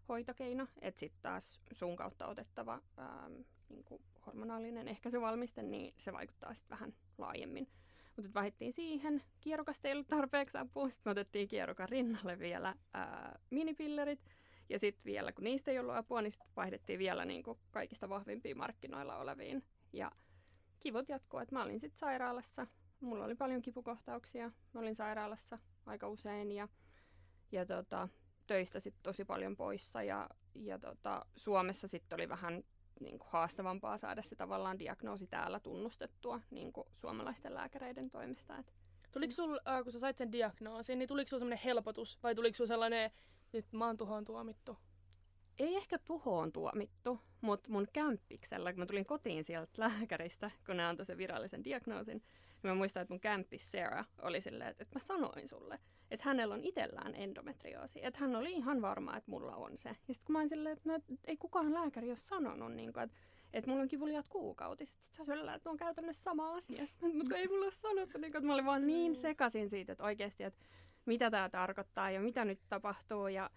hoitokeino, 0.09 0.67
että 0.81 0.99
sitten 0.99 1.21
taas 1.21 1.59
suun 1.71 1.95
kautta 1.95 2.27
otettava 2.27 2.81
ähm, 2.99 3.33
niin 3.69 3.83
kuin 3.83 4.01
hormonaalinen 4.25 4.87
ehkäisyvalmiste, 4.87 5.63
niin 5.63 5.93
se 5.97 6.13
vaikuttaa 6.13 6.53
sitten 6.53 6.69
vähän 6.69 6.93
laajemmin. 7.17 7.67
Mutta 8.15 8.33
vaihdettiin 8.33 8.73
siihen, 8.73 9.23
kierrokasta 9.41 9.87
ei 9.87 9.93
ollut 9.93 10.07
tarpeeksi 10.07 10.57
apua, 10.57 10.89
sitten 10.89 11.09
me 11.09 11.11
otettiin 11.11 11.47
kierrokan 11.47 11.89
rinnalle 11.89 12.39
vielä 12.39 12.75
ää, 12.93 13.39
minipillerit, 13.49 14.19
ja 14.69 14.79
sitten 14.79 15.05
vielä, 15.05 15.31
kun 15.31 15.43
niistä 15.43 15.71
ei 15.71 15.79
ollut 15.79 15.95
apua, 15.95 16.21
niin 16.21 16.31
sitten 16.31 16.51
vaihdettiin 16.55 16.99
vielä 16.99 17.25
niin 17.25 17.43
kuin 17.43 17.59
kaikista 17.71 18.09
vahvimpiin 18.09 18.57
markkinoilla 18.57 19.17
oleviin. 19.17 19.63
Ja 19.93 20.11
kivut 20.79 21.09
jatkuu, 21.09 21.39
että 21.39 21.55
mä 21.55 21.63
olin 21.63 21.79
sitten 21.79 21.99
sairaalassa, 21.99 22.67
mulla 22.99 23.25
oli 23.25 23.35
paljon 23.35 23.61
kipukohtauksia, 23.61 24.51
mä 24.73 24.81
olin 24.81 24.95
sairaalassa 24.95 25.59
aika 25.85 26.07
usein, 26.07 26.51
ja, 26.51 26.67
ja 27.51 27.65
tota, 27.65 28.09
töistä 28.47 28.79
sitten 28.79 29.03
tosi 29.03 29.25
paljon 29.25 29.55
poissa, 29.55 30.03
ja, 30.03 30.29
ja 30.55 30.79
tota, 30.79 31.25
Suomessa 31.35 31.87
sitten 31.87 32.15
oli 32.15 32.29
vähän 32.29 32.63
niin 32.99 33.19
kuin 33.19 33.29
haastavampaa 33.31 33.97
saada 33.97 34.21
se 34.21 34.35
tavallaan 34.35 34.79
diagnoosi 34.79 35.27
täällä 35.27 35.59
tunnustettua 35.59 36.41
niin 36.51 36.73
kuin 36.73 36.87
suomalaisten 36.95 37.53
lääkäreiden 37.53 38.09
toimesta. 38.09 38.57
Et 38.57 38.73
tuliko 39.11 39.33
sul, 39.33 39.59
äh, 39.67 39.83
kun 39.83 39.91
sä 39.91 39.99
sait 39.99 40.17
sen 40.17 40.31
diagnoosin, 40.31 40.99
niin 40.99 41.07
tuliko 41.07 41.29
sulla 41.29 41.39
sellainen 41.39 41.63
helpotus 41.65 42.19
vai 42.23 42.35
tuliko 42.35 42.55
sulla 42.55 42.67
sellainen, 42.67 43.11
nyt 43.53 43.73
mä 43.73 43.85
oon 43.85 43.97
tuhoon 43.97 44.25
tuomittu? 44.25 44.77
Ei 45.59 45.75
ehkä 45.75 45.97
tuhoon 45.97 46.51
tuomittu, 46.51 47.19
mutta 47.41 47.69
mun 47.69 47.87
kämppiksellä, 47.93 48.73
kun 48.73 48.79
mä 48.79 48.85
tulin 48.85 49.05
kotiin 49.05 49.43
sieltä 49.43 49.71
lääkäristä, 49.77 50.51
kun 50.65 50.77
ne 50.77 50.85
antoi 50.85 51.05
sen 51.05 51.17
virallisen 51.17 51.63
diagnoosin, 51.63 52.17
niin 52.17 52.71
mä 52.71 52.75
muistan, 52.75 53.01
että 53.01 53.13
mun 53.13 53.21
kämppis 53.21 53.71
Sarah 53.71 54.07
oli 54.21 54.41
silleen, 54.41 54.69
että, 54.69 54.83
että 54.83 54.95
mä 54.95 54.99
sanoin 54.99 55.47
sulle, 55.47 55.79
että 56.11 56.25
hänellä 56.25 56.55
on 56.55 56.63
itsellään 56.63 57.15
endometrioosi. 57.15 58.05
Että 58.05 58.19
hän 58.19 58.35
oli 58.35 58.51
ihan 58.51 58.81
varma, 58.81 59.17
että 59.17 59.31
mulla 59.31 59.55
on 59.55 59.77
se. 59.77 59.89
Ja 59.89 60.13
sitten 60.13 60.25
kun 60.25 60.33
mä 60.33 60.39
olin 60.39 60.49
silleen, 60.49 60.77
että, 60.77 60.89
no, 60.89 60.99
ei 61.25 61.37
kukaan 61.37 61.73
lääkäri 61.73 62.09
ole 62.09 62.17
sanonut, 62.17 62.73
niin 62.73 62.93
kuin, 62.93 63.03
että, 63.03 63.17
että 63.53 63.69
mulla 63.69 63.81
on 63.81 63.87
kivuliaat 63.87 64.27
kuukautiset. 64.27 65.01
Sitten 65.01 65.25
se 65.25 65.33
oli 65.33 65.55
että 65.55 65.69
on 65.69 65.77
käytännössä 65.77 66.23
sama 66.23 66.55
asia. 66.55 66.87
Mutta 67.17 67.37
ei 67.37 67.47
mulla 67.47 67.65
ole 67.65 67.71
sanottu, 67.71 68.17
niin 68.17 68.31
kuin, 68.31 68.39
että 68.39 68.47
mä 68.47 68.53
olin 68.53 68.65
vaan 68.65 68.87
niin 68.87 69.11
mm. 69.11 69.15
sekasin 69.15 69.69
siitä, 69.69 69.91
että 69.91 70.03
oikeasti, 70.03 70.43
että 70.43 70.65
mitä 71.05 71.31
tämä 71.31 71.49
tarkoittaa 71.49 72.11
ja 72.11 72.21
mitä 72.21 72.45
nyt 72.45 72.59
tapahtuu. 72.69 73.27
Ja 73.27 73.49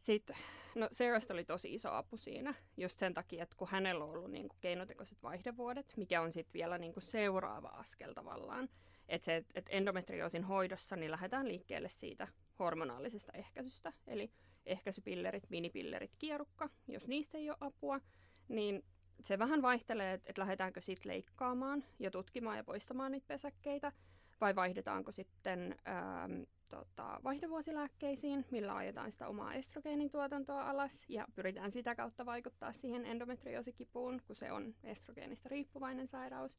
Sitten, 0.00 0.36
no 0.74 0.88
Sarahsta 0.92 1.34
oli 1.34 1.44
tosi 1.44 1.74
iso 1.74 1.92
apu 1.92 2.16
siinä, 2.16 2.54
just 2.76 2.98
sen 2.98 3.14
takia, 3.14 3.42
että 3.42 3.56
kun 3.56 3.68
hänellä 3.68 4.04
on 4.04 4.10
ollut 4.10 4.30
niin 4.30 4.48
kuin 4.48 4.58
keinotekoiset 4.60 5.22
vaihdevuodet, 5.22 5.94
mikä 5.96 6.20
on 6.20 6.32
sitten 6.32 6.52
vielä 6.52 6.78
niin 6.78 6.92
kuin 6.92 7.02
seuraava 7.02 7.68
askel 7.68 8.12
tavallaan, 8.12 8.68
että 9.10 9.24
se, 9.24 9.36
että 9.54 9.72
endometrioosin 9.72 10.44
hoidossa 10.44 10.96
niin 10.96 11.10
lähdetään 11.10 11.48
liikkeelle 11.48 11.88
siitä 11.88 12.28
hormonaalisesta 12.58 13.32
ehkäisystä, 13.32 13.92
eli 14.06 14.30
ehkäisypillerit, 14.66 15.50
minipillerit, 15.50 16.16
kierukka, 16.18 16.70
jos 16.88 17.08
niistä 17.08 17.38
ei 17.38 17.50
ole 17.50 17.58
apua, 17.60 18.00
niin 18.48 18.84
se 19.20 19.38
vähän 19.38 19.62
vaihtelee, 19.62 20.12
että, 20.12 20.30
että 20.30 20.40
lähdetäänkö 20.40 20.80
sitten 20.80 21.12
leikkaamaan 21.12 21.84
ja 21.98 22.10
tutkimaan 22.10 22.56
ja 22.56 22.64
poistamaan 22.64 23.12
niitä 23.12 23.26
pesäkkeitä, 23.26 23.92
vai 24.40 24.56
vaihdetaanko 24.56 25.12
sitten 25.12 25.76
ähm, 25.88 26.42
tota, 26.68 27.20
vaihdevuosilääkkeisiin, 27.24 28.46
millä 28.50 28.76
ajetaan 28.76 29.12
sitä 29.12 29.28
omaa 29.28 29.54
estrogeenituotantoa 29.54 30.70
alas 30.70 31.04
ja 31.08 31.26
pyritään 31.34 31.72
sitä 31.72 31.94
kautta 31.94 32.26
vaikuttaa 32.26 32.72
siihen 32.72 33.06
endometriosikipuun, 33.06 34.20
kun 34.26 34.36
se 34.36 34.52
on 34.52 34.74
estrogeenista 34.84 35.48
riippuvainen 35.48 36.08
sairaus. 36.08 36.58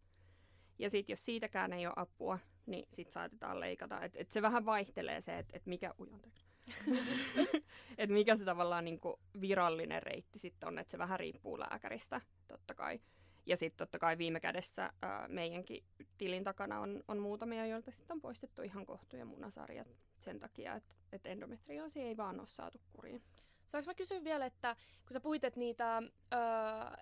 Ja 0.79 0.89
sitten 0.89 1.13
jos 1.13 1.25
siitäkään 1.25 1.73
ei 1.73 1.87
ole 1.87 1.93
apua, 1.95 2.39
niin 2.65 2.87
sitten 2.93 3.13
saatetaan 3.13 3.59
leikata. 3.59 4.01
Et, 4.01 4.15
et 4.15 4.31
se 4.31 4.41
vähän 4.41 4.65
vaihtelee 4.65 5.21
se, 5.21 5.37
että 5.37 5.57
et 5.57 5.65
mikä, 5.65 5.93
ui, 5.99 6.07
et 7.97 8.09
mikä 8.09 8.35
se 8.35 8.45
tavallaan 8.45 8.85
niinku 8.85 9.19
virallinen 9.41 10.03
reitti 10.03 10.39
sitten 10.39 10.67
on, 10.67 10.79
että 10.79 10.91
se 10.91 10.97
vähän 10.97 11.19
riippuu 11.19 11.59
lääkäristä 11.59 12.21
totta 12.47 12.73
kai. 12.73 12.99
Ja 13.45 13.57
sitten 13.57 13.77
totta 13.77 13.99
kai 13.99 14.17
viime 14.17 14.39
kädessä 14.39 14.93
ää, 15.01 15.27
meidänkin 15.27 15.83
tilin 16.17 16.43
takana 16.43 16.79
on, 16.79 17.03
on 17.07 17.17
muutamia, 17.19 17.65
joilta 17.65 17.91
sitten 17.91 18.15
on 18.15 18.21
poistettu 18.21 18.61
ihan 18.61 18.85
kohtu- 18.85 19.15
ja 19.15 19.25
munasarjat 19.25 19.87
sen 20.19 20.39
takia, 20.39 20.75
että 20.75 20.95
et 21.11 21.25
endometrioosi 21.25 22.01
ei 22.01 22.17
vaan 22.17 22.39
ole 22.39 22.47
saatu 22.47 22.81
kuriin. 22.93 23.23
Saanko 23.71 23.89
mä 23.89 23.93
kysyä 23.93 24.23
vielä, 24.23 24.45
että 24.45 24.75
kun 25.07 25.13
sä 25.13 25.19
puhuit, 25.19 25.43
että 25.43 25.59
niitä, 25.59 25.97
öö, 26.33 26.39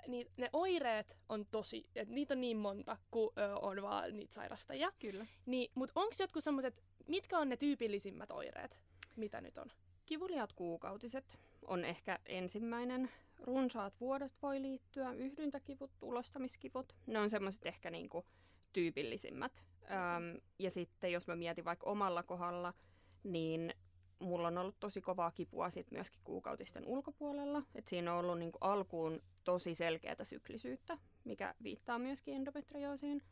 ni, 0.08 0.26
ne 0.38 0.50
oireet 0.54 1.18
on 1.30 1.46
tosi, 1.46 1.90
että 1.96 2.14
niitä 2.14 2.34
on 2.34 2.42
niin 2.42 2.58
monta, 2.58 2.98
kun 3.12 3.34
öö, 3.38 3.56
on 3.56 3.82
vaan 3.82 4.18
niitä 4.18 4.34
sairastajia. 4.34 4.92
Kyllä. 5.00 5.26
Niin, 5.46 5.72
mutta 5.76 6.00
onko 6.00 6.14
jotkut 6.20 6.44
semmoiset, 6.44 6.84
mitkä 7.08 7.40
on 7.40 7.50
ne 7.50 7.58
tyypillisimmät 7.58 8.32
oireet, 8.32 8.80
mitä 9.16 9.42
nyt 9.42 9.58
on? 9.58 9.72
Kivuliat 10.06 10.54
kuukautiset 10.54 11.40
on 11.68 11.86
ehkä 11.86 12.20
ensimmäinen. 12.26 13.12
Runsaat 13.40 14.00
vuodot 14.00 14.32
voi 14.42 14.62
liittyä, 14.62 15.12
yhdyntäkivut, 15.12 15.92
ulostamiskivut. 16.02 16.96
Ne 17.08 17.20
on 17.20 17.30
semmoiset 17.30 17.66
ehkä 17.66 17.90
niinku 17.90 18.26
tyypillisimmät. 18.74 19.64
Öm, 19.84 20.42
ja 20.60 20.72
sitten 20.72 21.12
jos 21.12 21.28
mä 21.28 21.36
mietin 21.36 21.66
vaikka 21.66 21.90
omalla 21.90 22.24
kohdalla, 22.24 22.74
niin 23.24 23.74
mulla 24.20 24.48
on 24.48 24.58
ollut 24.58 24.80
tosi 24.80 25.02
kovaa 25.02 25.32
kipua 25.32 25.70
sit 25.70 25.92
myöskin 25.92 26.22
kuukautisten 26.24 26.86
ulkopuolella. 26.86 27.64
Et 27.76 27.88
siinä 27.88 28.14
on 28.14 28.20
ollut 28.20 28.40
niinku 28.40 28.58
alkuun 28.62 29.22
tosi 29.44 29.76
selkeää 29.76 30.24
syklisyyttä, 30.24 30.98
mikä 31.24 31.56
viittaa 31.64 32.00
myöskin 32.00 32.36
endometrioosiin. 32.36 33.24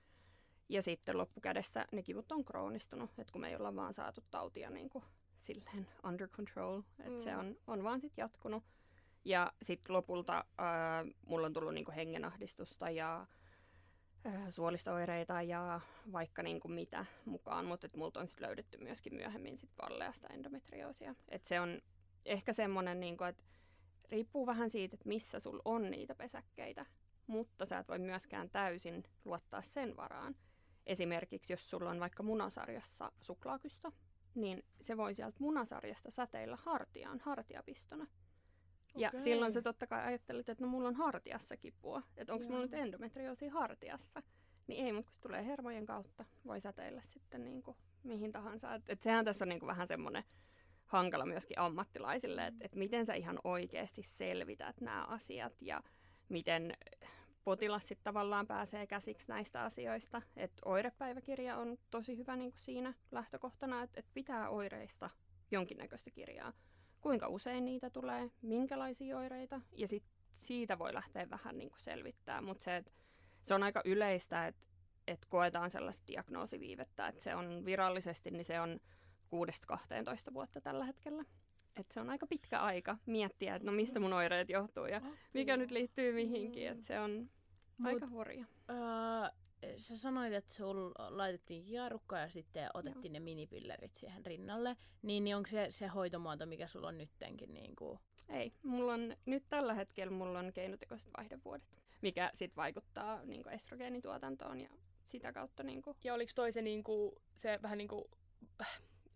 Ja 0.69 0.81
sitten 0.81 1.17
loppukädessä 1.17 1.85
ne 1.91 2.03
kivut 2.03 2.31
on 2.31 2.45
kroonistunut, 2.45 3.09
että 3.17 3.31
kun 3.31 3.41
me 3.41 3.49
ei 3.49 3.55
olla 3.55 3.75
vaan 3.75 3.93
saatu 3.93 4.21
tautia 4.31 4.69
niin 4.69 4.89
kuin 4.89 5.03
silleen 5.41 5.87
under 6.03 6.27
control, 6.27 6.81
että 6.99 7.09
mm. 7.09 7.19
se 7.19 7.37
on, 7.37 7.57
on 7.67 7.83
vaan 7.83 8.01
sitten 8.01 8.23
jatkunut. 8.23 8.63
Ja 9.25 9.53
sitten 9.61 9.95
lopulta 9.95 10.37
äh, 10.37 11.13
mulla 11.25 11.47
on 11.47 11.53
tullut 11.53 11.73
niinku 11.73 11.91
hengenahdistusta 11.95 12.89
ja 12.89 13.27
suolisto-oireita 14.49 15.41
ja 15.41 15.81
vaikka 16.11 16.43
niinku 16.43 16.67
mitä 16.67 17.05
mukaan, 17.25 17.65
mutta 17.65 17.89
multa 17.95 18.19
on 18.19 18.27
sitten 18.27 18.47
löydetty 18.47 18.77
myöskin 18.77 19.15
myöhemmin 19.15 19.57
sit 19.57 19.71
valleasta 19.81 20.27
endometrioosia. 20.27 21.15
Et 21.29 21.45
se 21.45 21.59
on 21.59 21.81
ehkä 22.25 22.53
semmoinen, 22.53 22.99
niinku, 22.99 23.23
että 23.23 23.43
riippuu 24.11 24.45
vähän 24.45 24.69
siitä, 24.69 24.95
että 24.95 25.07
missä 25.07 25.39
sul 25.39 25.59
on 25.65 25.91
niitä 25.91 26.15
pesäkkeitä, 26.15 26.85
mutta 27.27 27.65
sä 27.65 27.77
et 27.77 27.87
voi 27.87 27.99
myöskään 27.99 28.49
täysin 28.49 29.03
luottaa 29.25 29.61
sen 29.61 29.97
varaan. 29.97 30.35
Esimerkiksi 30.85 31.53
jos 31.53 31.69
sulla 31.69 31.89
on 31.89 31.99
vaikka 31.99 32.23
munasarjassa 32.23 33.11
suklaakystä, 33.21 33.91
niin 34.35 34.63
se 34.81 34.97
voi 34.97 35.15
sieltä 35.15 35.37
munasarjasta 35.39 36.11
säteillä 36.11 36.57
hartiaan 36.61 37.19
hartiapistona. 37.19 38.07
Ja 38.97 39.09
okay. 39.09 39.19
silloin 39.19 39.53
se 39.53 39.61
totta 39.61 39.87
kai 39.87 40.03
ajattelet, 40.03 40.49
että 40.49 40.63
no 40.63 40.69
mulla 40.69 40.87
on 40.87 40.95
hartiassa 40.95 41.57
kipua, 41.57 42.03
että 42.17 42.33
onko 42.33 42.45
mulla 42.45 42.61
nyt 42.61 42.73
endometrioosi 42.73 43.47
hartiassa. 43.47 44.23
Niin 44.67 44.85
ei, 44.85 44.93
mutta 44.93 45.09
kun 45.09 45.13
se 45.13 45.21
tulee 45.21 45.45
hermojen 45.45 45.85
kautta, 45.85 46.25
voi 46.45 46.61
säteillä 46.61 47.01
sitten 47.01 47.45
niin 47.45 47.63
kuin 47.63 47.77
mihin 48.03 48.31
tahansa. 48.31 48.75
Et, 48.75 48.83
et 48.89 49.01
sehän 49.01 49.25
tässä 49.25 49.45
on 49.45 49.49
niin 49.49 49.59
kuin 49.59 49.67
vähän 49.67 49.87
semmoinen 49.87 50.23
hankala 50.85 51.25
myöskin 51.25 51.59
ammattilaisille, 51.59 52.47
että 52.47 52.65
et 52.65 52.75
miten 52.75 53.05
sä 53.05 53.13
ihan 53.13 53.39
oikeasti 53.43 54.03
selvität 54.03 54.81
nämä 54.81 55.05
asiat 55.05 55.61
ja 55.61 55.83
miten 56.29 56.73
potilas 57.43 57.87
sitten 57.87 58.03
tavallaan 58.03 58.47
pääsee 58.47 58.87
käsiksi 58.87 59.27
näistä 59.27 59.63
asioista. 59.63 60.21
Et 60.35 60.51
oirepäiväkirja 60.65 61.57
on 61.57 61.77
tosi 61.91 62.17
hyvä 62.17 62.35
niin 62.35 62.51
kuin 62.51 62.61
siinä 62.61 62.93
lähtökohtana, 63.11 63.83
että 63.83 63.99
et 63.99 64.05
pitää 64.13 64.49
oireista 64.49 65.09
jonkinnäköistä 65.51 66.11
kirjaa. 66.11 66.53
Kuinka 67.01 67.27
usein 67.27 67.65
niitä 67.65 67.89
tulee, 67.89 68.31
minkälaisia 68.41 69.17
oireita, 69.17 69.61
ja 69.71 69.87
sit 69.87 70.03
siitä 70.35 70.79
voi 70.79 70.93
lähteä 70.93 71.29
vähän 71.29 71.57
niin 71.57 71.69
kuin 71.69 71.81
selvittää. 71.81 72.41
Mutta 72.41 72.63
se, 72.63 72.83
se 73.45 73.53
on 73.53 73.63
aika 73.63 73.81
yleistä, 73.85 74.47
että 74.47 74.67
et 75.07 75.25
koetaan 75.25 75.71
sellaista 75.71 76.07
diagnoosiviivettä, 76.07 77.07
että 77.07 77.23
se 77.23 77.35
on 77.35 77.65
virallisesti, 77.65 78.31
niin 78.31 78.43
se 78.43 78.61
on 78.61 78.79
6-12 80.29 80.33
vuotta 80.33 80.61
tällä 80.61 80.85
hetkellä. 80.85 81.25
Et 81.75 81.91
se 81.91 81.99
on 81.99 82.09
aika 82.09 82.27
pitkä 82.27 82.59
aika 82.59 82.97
miettiä, 83.05 83.55
että 83.55 83.65
no 83.65 83.71
mistä 83.71 83.99
mun 83.99 84.13
oireet 84.13 84.49
johtuu 84.49 84.85
ja 84.85 85.01
mikä 85.33 85.57
nyt 85.57 85.71
liittyy 85.71 86.13
mihinkin. 86.13 86.67
Et 86.67 86.83
se 86.83 86.99
on 86.99 87.29
Mut, 87.77 87.93
Aika 87.93 88.07
hurja. 88.07 88.45
Öö, 88.69 88.75
sä 89.77 89.97
sanoit, 89.97 90.33
että 90.33 90.53
sul 90.53 90.91
laitettiin 90.97 91.63
hierukka 91.63 92.17
ja 92.17 92.29
sitten 92.29 92.69
otettiin 92.73 93.05
Joo. 93.05 93.13
ne 93.13 93.19
minipillerit 93.19 93.97
siihen 93.97 94.25
rinnalle. 94.25 94.77
Niin, 95.01 95.23
niin 95.23 95.35
onko 95.35 95.49
se 95.49 95.67
se 95.69 95.87
hoitomuoto, 95.87 96.45
mikä 96.45 96.67
sulla 96.67 96.87
on 96.87 96.97
nyttenkin? 96.97 97.53
Niin 97.53 97.75
kuin... 97.75 97.99
Ei. 98.29 98.53
Mulla 98.63 98.93
on, 98.93 99.15
nyt 99.25 99.43
tällä 99.49 99.73
hetkellä 99.73 100.11
mulla 100.11 100.39
on 100.39 100.53
keinotekoiset 100.53 101.09
vaihdevuodet, 101.17 101.67
mikä 102.01 102.31
sitten 102.33 102.55
vaikuttaa 102.55 103.25
niin 103.25 103.43
kuin 103.43 103.53
estrogeenituotantoon 103.53 104.61
ja 104.61 104.69
sitä 105.05 105.33
kautta... 105.33 105.63
Niin 105.63 105.81
kuin... 105.81 105.97
Ja 106.03 106.13
oliko 106.13 106.31
toi 106.35 106.51
se, 106.51 106.61
niin 106.61 106.83
kuin, 106.83 107.11
se 107.35 107.59
vähän 107.61 107.77
niin 107.77 107.87
kuin 107.87 108.05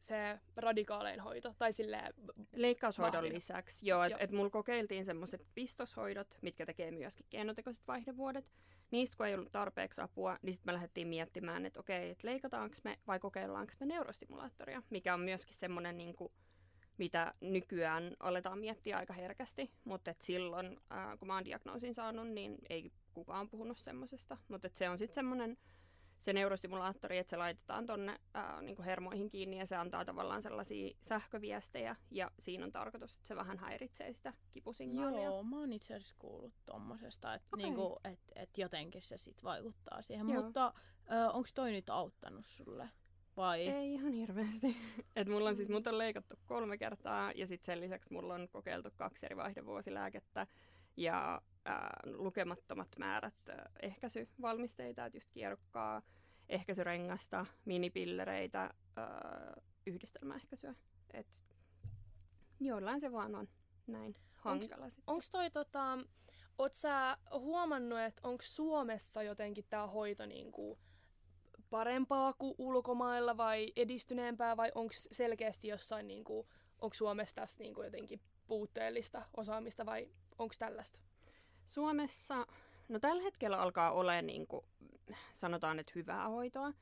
se 0.01 0.39
radikaalein 0.55 1.19
hoito, 1.19 1.53
tai 1.57 1.73
silleen 1.73 2.13
Leikkaushoidon 2.55 3.13
vahvina. 3.13 3.35
lisäksi, 3.35 3.87
joo, 3.87 4.03
että 4.03 4.17
et 4.19 4.31
mulla 4.31 4.49
kokeiltiin 4.49 5.05
semmoiset 5.05 5.47
pistoshoidot, 5.55 6.37
mitkä 6.41 6.65
tekee 6.65 6.91
myöskin 6.91 7.25
keinotekoiset 7.29 7.87
vaihdevuodet. 7.87 8.51
Niistä 8.91 9.17
kun 9.17 9.25
ei 9.25 9.35
ollut 9.35 9.51
tarpeeksi 9.51 10.01
apua, 10.01 10.37
niin 10.41 10.53
sitten 10.53 10.71
me 10.71 10.73
lähdettiin 10.73 11.07
miettimään, 11.07 11.65
että 11.65 11.79
okei, 11.79 12.09
että 12.09 12.27
leikataanko 12.27 12.75
me 12.83 12.99
vai 13.07 13.19
kokeillaanko 13.19 13.73
me 13.79 13.85
neurostimulaattoria, 13.85 14.83
mikä 14.89 15.13
on 15.13 15.19
myöskin 15.19 15.55
semmoinen 15.55 15.97
niin 15.97 16.15
kuin, 16.15 16.33
mitä 16.97 17.33
nykyään 17.41 18.15
aletaan 18.19 18.59
miettiä 18.59 18.97
aika 18.97 19.13
herkästi, 19.13 19.71
mutta 19.83 20.13
silloin, 20.21 20.79
kun 21.19 21.27
mä 21.27 21.33
oon 21.33 21.45
diagnoosin 21.45 21.95
saanut, 21.95 22.27
niin 22.27 22.57
ei 22.69 22.91
kukaan 23.13 23.49
puhunut 23.49 23.77
semmoisesta. 23.77 24.37
Mutta 24.47 24.69
se 24.73 24.89
on 24.89 24.97
sitten 24.97 25.15
semmoinen 25.15 25.57
se 26.21 26.33
neurostimulaattori, 26.33 27.17
että 27.17 27.29
se 27.29 27.37
laitetaan 27.37 27.85
tuonne 27.85 28.19
niin 28.61 28.83
hermoihin 28.83 29.29
kiinni 29.29 29.59
ja 29.59 29.65
se 29.65 29.75
antaa 29.75 30.05
tavallaan 30.05 30.41
sellaisia 30.41 30.95
sähköviestejä 31.01 31.95
ja 32.11 32.31
siinä 32.39 32.65
on 32.65 32.71
tarkoitus, 32.71 33.15
että 33.15 33.27
se 33.27 33.35
vähän 33.35 33.57
häiritsee 33.57 34.13
sitä 34.13 34.33
kipusignaalia. 34.51 35.23
Joo, 35.23 35.43
mä 35.43 35.59
oon 35.59 35.73
itse 35.73 35.95
asiassa 35.95 36.15
kuullut 36.19 36.53
tommosesta, 36.65 37.33
että 37.33 37.47
okay. 37.53 37.65
niinku, 37.65 37.99
et, 38.03 38.19
et 38.35 38.57
jotenkin 38.57 39.01
se 39.01 39.17
sit 39.17 39.43
vaikuttaa 39.43 40.01
siihen, 40.01 40.29
Joo. 40.29 40.43
mutta 40.43 40.73
onko 41.33 41.49
toi 41.53 41.71
nyt 41.71 41.89
auttanut 41.89 42.45
sulle? 42.45 42.89
Vai? 43.37 43.67
Ei 43.67 43.93
ihan 43.93 44.11
hirveästi. 44.11 44.77
Et 45.15 45.27
mulla 45.27 45.49
on 45.49 45.55
siis, 45.55 45.69
mut 45.69 45.87
on 45.87 45.97
leikattu 45.97 46.35
kolme 46.45 46.77
kertaa 46.77 47.31
ja 47.31 47.47
sitten 47.47 47.65
sen 47.65 47.81
lisäksi 47.81 48.13
mulla 48.13 48.33
on 48.33 48.47
kokeiltu 48.51 48.89
kaksi 48.95 49.25
eri 49.25 49.37
vaihdevuosilääkettä 49.37 50.47
ja 50.97 51.41
ää, 51.65 51.99
lukemattomat 52.05 52.87
määrät 52.99 53.49
ää, 53.49 53.69
ehkäisyvalmisteita, 53.81 55.05
että 55.05 55.17
just 55.17 55.29
kierukkaa, 55.31 56.01
ehkäisyrengasta, 56.49 57.45
minipillereitä, 57.65 58.73
ää, 58.95 59.61
yhdistelmäehkäisyä. 59.85 60.75
Et 61.13 61.27
joillain 62.59 63.01
se 63.01 63.11
vaan 63.11 63.35
on 63.35 63.47
näin 63.87 64.15
hankala. 64.33 64.89
Onko 65.07 65.25
toi 65.31 65.51
tota, 65.51 65.97
oot 66.57 66.75
sä 66.75 67.17
huomannut, 67.33 67.99
että 67.99 68.27
onko 68.27 68.43
Suomessa 68.43 69.23
jotenkin 69.23 69.65
tämä 69.69 69.87
hoito 69.87 70.25
niinku 70.25 70.79
parempaa 71.69 72.33
kuin 72.33 72.55
ulkomailla 72.57 73.37
vai 73.37 73.71
edistyneempää 73.75 74.57
vai 74.57 74.71
onko 74.75 74.93
selkeästi 74.97 75.67
jossain, 75.67 76.07
niinku, 76.07 76.47
onko 76.81 76.93
Suomessa 76.93 77.35
tässä 77.35 77.63
niinku 77.63 77.83
jotenkin 77.83 78.21
puutteellista 78.47 79.25
osaamista 79.37 79.85
vai 79.85 80.09
onko 80.41 80.55
tällaista? 80.59 80.99
Suomessa, 81.65 82.47
no 82.89 82.99
tällä 82.99 83.23
hetkellä 83.23 83.57
alkaa 83.57 83.91
olla 83.91 84.21
niin 84.21 84.47
kuin, 84.47 84.65
sanotaan, 85.33 85.79
että 85.79 85.91
hyvää 85.95 86.29
hoitoa, 86.29 86.73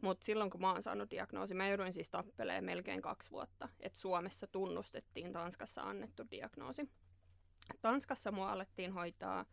Mutta 0.00 0.24
silloin 0.24 0.50
kun 0.50 0.60
mä 0.60 0.72
oon 0.72 0.82
saanut 0.82 1.10
diagnoosi, 1.10 1.54
mä 1.54 1.68
jouduin 1.68 1.92
siis 1.92 2.08
tappeleen 2.08 2.64
melkein 2.64 3.02
kaksi 3.02 3.30
vuotta, 3.30 3.68
että 3.80 4.00
Suomessa 4.00 4.46
tunnustettiin 4.46 5.32
Tanskassa 5.32 5.82
annettu 5.82 6.22
diagnoosi. 6.30 6.90
Tanskassa 7.82 8.32
mua 8.32 8.52
alettiin 8.52 8.92
hoitaa 8.92 9.44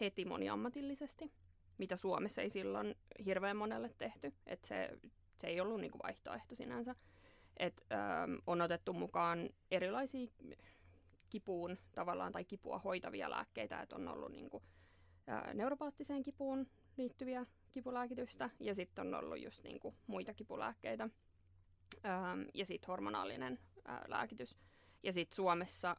heti 0.00 0.24
moniammatillisesti, 0.24 1.32
mitä 1.78 1.96
Suomessa 1.96 2.42
ei 2.42 2.50
silloin 2.50 2.94
hirveän 3.24 3.56
monelle 3.56 3.94
tehty. 3.98 4.34
Että 4.46 4.68
se, 4.68 4.98
se 5.40 5.46
ei 5.46 5.60
ollut 5.60 5.80
niinku 5.80 5.98
vaihtoehto 6.02 6.54
sinänsä. 6.54 6.94
Et, 7.56 7.84
ähm, 7.92 8.34
on 8.46 8.60
otettu 8.60 8.92
mukaan 8.92 9.48
erilaisia 9.70 10.28
kipuun 11.30 11.78
tavallaan 11.94 12.32
tai 12.32 12.44
kipua 12.44 12.78
hoitavia 12.78 13.30
lääkkeitä, 13.30 13.82
että 13.82 13.96
on 13.96 14.08
ollut 14.08 14.32
niinku, 14.32 14.62
ää, 15.26 15.54
neuropaattiseen 15.54 16.22
kipuun 16.22 16.66
liittyviä 16.96 17.46
kipulääkitystä 17.70 18.50
ja 18.60 18.74
sitten 18.74 19.06
on 19.06 19.14
ollut 19.14 19.42
just 19.42 19.62
niinku 19.62 19.94
muita 20.06 20.34
kipulääkkeitä 20.34 21.08
ähm, 22.06 22.42
ja 22.54 22.66
sitten 22.66 22.86
hormonaalinen 22.86 23.58
ää, 23.84 24.04
lääkitys. 24.08 24.56
Ja 25.02 25.12
sitten 25.12 25.36
Suomessa 25.36 25.96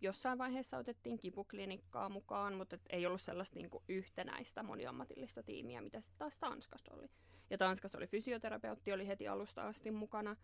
jossain 0.00 0.38
vaiheessa 0.38 0.78
otettiin 0.78 1.18
kipuklinikkaa 1.18 2.08
mukaan, 2.08 2.54
mutta 2.54 2.76
et 2.76 2.82
ei 2.90 3.06
ollut 3.06 3.22
sellaista 3.22 3.58
niinku 3.58 3.82
yhtenäistä 3.88 4.62
moniammatillista 4.62 5.42
tiimiä, 5.42 5.80
mitä 5.80 6.00
sitten 6.00 6.18
taas 6.18 6.38
Tanskassa 6.38 6.94
oli. 6.94 7.10
Ja 7.50 7.58
Tanskassa 7.58 7.98
oli 7.98 8.06
fysioterapeutti, 8.06 8.92
oli 8.92 9.06
heti 9.06 9.28
alusta 9.28 9.66
asti 9.66 9.90
mukana. 9.90 10.36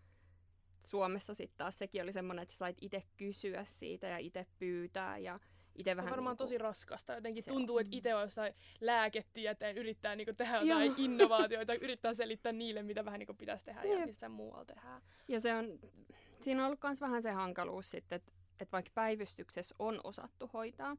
Suomessa 0.89 1.33
sitten 1.33 1.57
taas 1.57 1.77
sekin 1.77 2.03
oli 2.03 2.13
semmoinen, 2.13 2.43
että 2.43 2.53
sä 2.53 2.57
sait 2.57 2.77
itse 2.81 3.03
kysyä 3.17 3.65
siitä 3.65 4.07
ja 4.07 4.17
itse 4.17 4.45
pyytää 4.59 5.17
ja 5.17 5.39
itse 5.75 5.95
vähän... 5.95 6.09
Se 6.09 6.13
on 6.13 6.15
varmaan 6.15 6.33
niinku, 6.33 6.43
tosi 6.43 6.57
raskasta. 6.57 7.13
Jotenkin 7.13 7.43
se 7.43 7.51
tuntuu, 7.51 7.75
on. 7.75 7.81
että 7.81 7.95
itse 7.95 8.15
on 8.15 8.21
jossain 8.21 8.53
lääketieteen 8.81 9.77
yrittää 9.77 10.15
niinku 10.15 10.33
tehdä 10.33 10.61
jotain 10.61 10.93
innovaatioita, 10.97 11.73
yrittää 11.73 12.13
selittää 12.13 12.51
niille, 12.51 12.83
mitä 12.83 13.05
vähän 13.05 13.19
niinku 13.19 13.33
pitäisi 13.33 13.65
tehdä 13.65 13.83
ja 13.83 13.99
Jep. 13.99 14.05
missä 14.05 14.29
muualla 14.29 14.65
tehdään. 14.65 15.01
Ja 15.27 15.39
se 15.39 15.55
on, 15.55 15.79
siinä 16.41 16.61
on 16.61 16.65
ollut 16.65 16.79
myös 16.83 17.01
vähän 17.01 17.23
se 17.23 17.31
hankaluus 17.31 17.91
sitten, 17.91 18.15
että, 18.15 18.31
että 18.59 18.71
vaikka 18.71 18.91
päivystyksessä 18.93 19.75
on 19.79 20.01
osattu 20.03 20.49
hoitaa, 20.53 20.97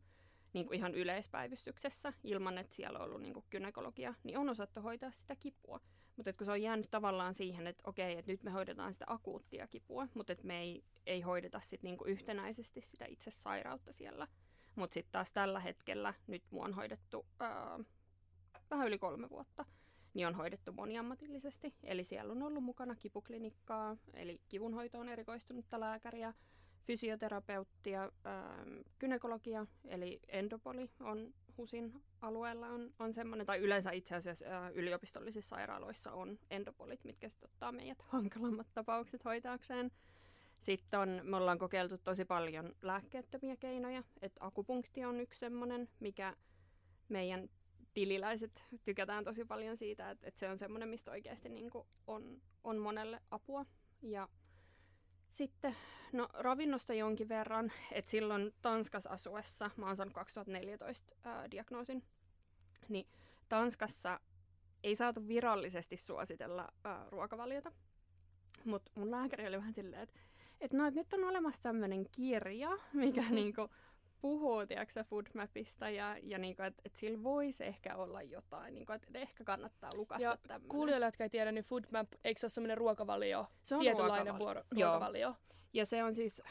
niin 0.52 0.66
kuin 0.66 0.76
ihan 0.76 0.94
yleispäivystyksessä, 0.94 2.12
ilman 2.25 2.59
että 2.59 2.76
siellä 2.76 2.99
on 2.99 3.04
ollut 3.04 3.23
niin 3.23 3.35
kuin 3.35 3.44
gynekologia, 3.50 4.14
niin 4.25 4.38
on 4.38 4.49
osattu 4.49 4.80
hoitaa 4.80 5.11
sitä 5.11 5.37
kipua. 5.37 5.80
Mutta 6.20 6.32
kun 6.32 6.44
se 6.44 6.52
on 6.52 6.62
jäänyt 6.62 6.90
tavallaan 6.90 7.34
siihen, 7.34 7.66
että 7.66 7.82
okei, 7.86 8.18
että 8.18 8.32
nyt 8.32 8.42
me 8.42 8.50
hoidetaan 8.50 8.92
sitä 8.92 9.04
akuuttia 9.08 9.66
kipua, 9.66 10.08
mutta 10.14 10.32
että 10.32 10.46
me 10.46 10.60
ei, 10.60 10.84
ei 11.06 11.20
hoideta 11.20 11.60
sit 11.60 11.82
niinku 11.82 12.04
yhtenäisesti 12.04 12.80
sitä 12.80 13.04
itse 13.08 13.30
sairautta 13.30 13.92
siellä. 13.92 14.28
Mutta 14.74 14.94
sitten 14.94 15.12
taas 15.12 15.32
tällä 15.32 15.60
hetkellä, 15.60 16.14
nyt 16.26 16.42
mua 16.50 16.64
on 16.64 16.74
hoidettu 16.74 17.26
ää, 17.40 17.78
vähän 18.70 18.86
yli 18.86 18.98
kolme 18.98 19.30
vuotta, 19.30 19.64
niin 20.14 20.26
on 20.26 20.34
hoidettu 20.34 20.72
moniammatillisesti. 20.72 21.74
Eli 21.82 22.04
siellä 22.04 22.32
on 22.32 22.42
ollut 22.42 22.64
mukana 22.64 22.96
kipuklinikkaa, 22.96 23.96
eli 24.14 24.40
kivunhoitoon 24.48 25.08
erikoistunutta 25.08 25.80
lääkäriä, 25.80 26.34
fysioterapeuttia, 26.87 28.12
ää, 28.25 28.64
gynekologia, 29.00 29.66
eli 29.84 30.20
endopoli 30.28 30.90
on 31.00 31.34
HUSin 31.58 32.02
alueella 32.20 32.66
on, 32.66 32.90
on 32.99 33.12
semmoinen, 33.12 33.46
tai 33.46 33.58
yleensä 33.58 33.90
itse 33.90 34.14
asiassa 34.16 34.46
ää, 34.46 34.70
yliopistollisissa 34.70 35.56
sairaaloissa 35.56 36.12
on 36.12 36.38
endopolit, 36.50 37.04
mitkä 37.04 37.28
sitten 37.28 37.50
ottaa 37.50 37.72
meidät 37.72 38.02
hankalammat 38.12 38.66
tapaukset 38.75 39.25
hoitaakseen. 39.25 39.90
Sitten 40.60 41.00
on, 41.00 41.20
me 41.22 41.37
ollaan 41.37 41.58
kokeiltu 41.58 41.99
tosi 41.99 42.25
paljon 42.25 42.75
lääkkeettömiä 42.82 43.56
keinoja, 43.56 44.02
että 44.22 44.46
akupunktio 44.46 45.08
on 45.08 45.20
yksi 45.20 45.40
semmoinen, 45.40 45.88
mikä 46.00 46.37
meidän 47.08 47.49
tililäiset 47.94 48.62
tykätään 48.84 49.25
tosi 49.25 49.44
paljon 49.44 49.76
siitä, 49.76 50.10
että, 50.10 50.28
että 50.28 50.40
se 50.40 50.49
on 50.49 50.58
semmoinen, 50.58 50.88
mistä 50.88 51.10
oikeasti 51.10 51.49
niin 51.49 51.70
on, 52.06 52.42
on 52.64 52.78
monelle 52.78 53.20
apua. 53.30 53.66
Ja 54.02 54.28
sitten, 55.30 55.76
no 56.12 56.28
ravinnosta 56.32 56.94
jonkin 56.94 57.28
verran, 57.28 57.72
että 57.92 58.10
silloin 58.10 58.54
Tanskassa 58.62 59.10
asuessa, 59.10 59.70
mä 59.76 59.87
oon 59.87 59.96
saanut 59.96 60.14
2014 60.14 61.14
ää, 61.25 61.50
diagnoosin, 61.50 62.02
niin 62.88 63.06
Tanskassa 63.49 64.20
ei 64.82 64.96
saatu 64.96 65.28
virallisesti 65.28 65.96
suositella 65.96 66.68
ää, 66.84 67.06
ruokavaliota. 67.08 67.72
Mutta 68.64 68.90
mun 68.94 69.10
lääkäri 69.10 69.46
oli 69.46 69.56
vähän 69.56 69.72
silleen, 69.72 70.02
että 70.02 70.20
et 70.60 70.72
no, 70.72 70.87
et 70.87 70.94
nyt 70.94 71.12
on 71.12 71.25
olemassa 71.25 71.62
tämmöinen 71.62 72.06
kirja, 72.12 72.70
mikä 72.92 73.22
niinku 73.30 73.68
puhuu 74.20 74.66
tiedätkö, 74.66 75.04
Foodmapista 75.04 75.90
ja, 75.90 76.16
ja 76.22 76.38
niinku, 76.38 76.62
että 76.62 76.82
et 76.84 76.94
sillä 76.96 77.22
voisi 77.22 77.64
ehkä 77.64 77.96
olla 77.96 78.22
jotain, 78.22 78.74
niinku, 78.74 78.92
että 78.92 79.06
et 79.11 79.16
ehkä 79.16 79.44
kannattaa 79.44 79.90
lukasta 79.96 80.22
Ja 80.28 80.37
tämmöinen. 80.48 80.68
kuulijoille, 80.68 81.06
jotka 81.06 81.24
ei 81.24 81.30
tiedä, 81.30 81.52
niin 81.52 81.64
Foodmap, 81.64 82.09
eikö 82.24 82.40
se 82.40 82.44
ole 82.46 82.50
semmoinen 82.50 82.78
ruokavalio? 82.78 83.46
Se 83.62 83.74
on 83.74 83.80
tietynlainen 83.80 84.35
ruokavali- 84.35 84.38
vuoro- 84.38 84.64
Joo. 84.74 84.90
ruokavalio. 84.90 85.35
Ja 85.72 85.87
se 85.87 86.04
on 86.04 86.14
siis, 86.14 86.42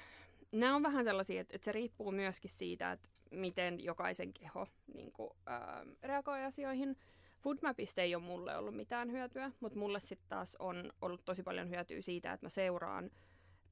nämä 0.51 0.75
on 0.75 0.83
vähän 0.83 1.05
sellaisia, 1.05 1.41
että, 1.41 1.55
että 1.55 1.65
se 1.65 1.71
riippuu 1.71 2.11
myöskin 2.11 2.51
siitä, 2.51 2.91
että 2.91 3.09
miten 3.31 3.83
jokaisen 3.83 4.33
keho 4.33 4.67
niin 4.93 5.11
kuin, 5.11 5.29
ää, 5.45 5.85
reagoi 6.03 6.43
asioihin. 6.43 6.97
Foodmapista 7.39 8.01
ei 8.01 8.15
ole 8.15 8.23
mulle 8.23 8.57
ollut 8.57 8.75
mitään 8.75 9.11
hyötyä, 9.11 9.51
mutta 9.59 9.79
mulle 9.79 9.99
sitten 9.99 10.29
taas 10.29 10.55
on 10.59 10.91
ollut 11.01 11.25
tosi 11.25 11.43
paljon 11.43 11.69
hyötyä 11.69 12.01
siitä, 12.01 12.33
että 12.33 12.45
mä 12.45 12.49
seuraan 12.49 13.11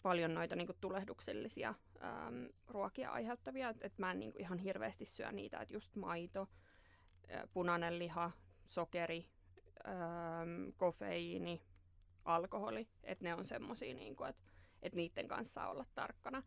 paljon 0.01 0.33
noita 0.33 0.55
niin 0.55 0.67
kuin, 0.67 0.77
tulehduksellisia 0.81 1.73
äm, 2.03 2.49
ruokia 2.67 3.11
aiheuttavia, 3.11 3.69
että 3.69 3.87
et 3.87 3.97
mä 3.99 4.11
en 4.11 4.19
niin 4.19 4.31
kuin, 4.31 4.41
ihan 4.41 4.57
hirveästi 4.57 5.05
syö 5.05 5.31
niitä, 5.31 5.59
että 5.59 5.73
just 5.73 5.95
maito, 5.95 6.47
ää, 7.29 7.47
punainen 7.53 7.99
liha, 7.99 8.31
sokeri, 8.67 9.29
äm, 9.87 10.73
kofeiini, 10.77 11.61
alkoholi, 12.25 12.87
että 13.03 13.23
ne 13.23 13.33
on 13.33 13.45
semmosia, 13.45 13.93
niin 13.93 14.15
kuin, 14.15 14.29
että 14.29 14.51
että 14.81 14.95
niiden 14.95 15.27
kanssa 15.27 15.67
olla 15.67 15.85
tarkkana. 15.95 16.43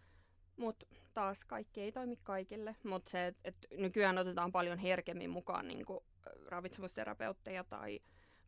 Mutta 0.57 0.87
taas 1.15 1.45
kaikki 1.45 1.81
ei 1.81 1.93
toimi 1.93 2.17
kaikille, 2.17 2.77
mutta 2.85 3.11
se, 3.11 3.27
että 3.27 3.41
et 3.45 3.57
nykyään 3.71 4.19
otetaan 4.19 4.53
paljon 4.53 4.79
herkemmin 4.79 5.31
mukaan 5.31 5.69
niin 5.69 5.87
ravitsemusterapeutteja 6.47 7.65
tai 7.65 8.01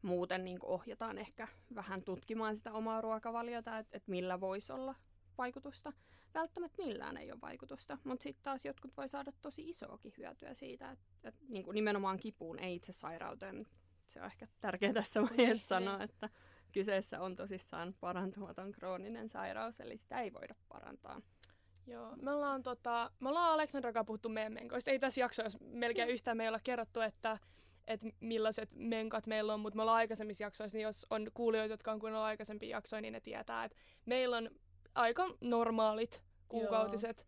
muuten 0.03 0.45
niin 0.45 0.59
ohjataan 0.63 1.19
ehkä 1.19 1.49
vähän 1.75 2.03
tutkimaan 2.03 2.57
sitä 2.57 2.73
omaa 2.73 3.01
ruokavaliota, 3.01 3.79
että 3.79 3.97
et 3.97 4.09
millä 4.09 4.41
voisi 4.41 4.73
olla 4.73 4.95
vaikutusta. 5.43 5.93
Välttämättä 6.35 6.83
millään 6.83 7.17
ei 7.17 7.33
ole 7.33 7.41
vaikutusta, 7.41 7.99
mutta 8.05 8.23
sitten 8.23 8.45
taas 8.45 8.65
jotkut 8.65 8.97
voi 8.97 9.09
saada 9.09 9.33
tosi 9.43 9.69
isoakin 9.69 10.15
hyötyä 10.19 10.55
siitä, 10.55 10.91
että 10.91 11.29
et 11.29 11.35
niin 11.49 11.65
nimenomaan 11.73 12.19
kipuun, 12.19 12.59
ei 12.59 12.75
itse 12.75 12.93
sairauteen. 12.93 13.67
Se 14.09 14.21
on 14.21 14.27
ehkä 14.27 14.49
tärkeää 14.61 14.93
tässä 14.93 15.23
vaiheessa 15.23 15.67
sanoa, 15.67 16.03
että 16.03 16.29
kyseessä 16.73 17.21
on 17.21 17.37
tosissaan 17.37 17.95
parantumaton 18.01 18.73
krooninen 18.73 19.29
sairaus, 19.29 19.81
eli 19.81 19.97
sitä 19.97 20.21
ei 20.21 20.33
voida 20.33 20.55
parantaa. 20.69 21.23
Joo, 21.87 22.17
me 22.23 22.31
ollaan, 22.31 22.63
tota, 22.63 23.11
me 23.21 23.29
ollaan 23.29 23.53
Aleksandra 23.53 23.93
kanssa 23.93 24.07
puhuttu 24.07 24.29
meidän 24.29 24.53
menkoista. 24.53 24.91
Ei 24.91 24.99
tässä 24.99 25.21
jaksoissa 25.21 25.59
melkein 25.61 26.09
yhtään 26.09 26.37
me 26.37 26.45
ei 26.45 26.49
olla 26.49 26.61
kerrottu, 26.65 27.01
että, 27.01 27.39
että 27.87 28.07
millaiset 28.21 28.71
menkat 28.75 29.27
meillä 29.27 29.55
on, 29.55 29.61
mutta 29.61 29.77
me 29.77 29.83
ollaan 29.83 29.99
aikaisemmissa 29.99 30.45
jaksoissa, 30.45 30.79
niin 30.79 30.85
jos 30.85 31.07
on 31.11 31.31
kuulijoita, 31.35 31.73
jotka 31.73 31.93
on 31.93 32.01
kuunnellut 32.01 32.27
aikaisempia 32.27 32.77
jaksoja, 32.77 33.03
niin 33.03 33.13
ne 33.13 33.21
tietää, 33.21 33.65
että 33.65 33.77
meillä 34.07 34.37
on 34.37 34.51
aika 34.95 35.27
normaalit 35.41 36.23
kuukautiset. 36.49 37.27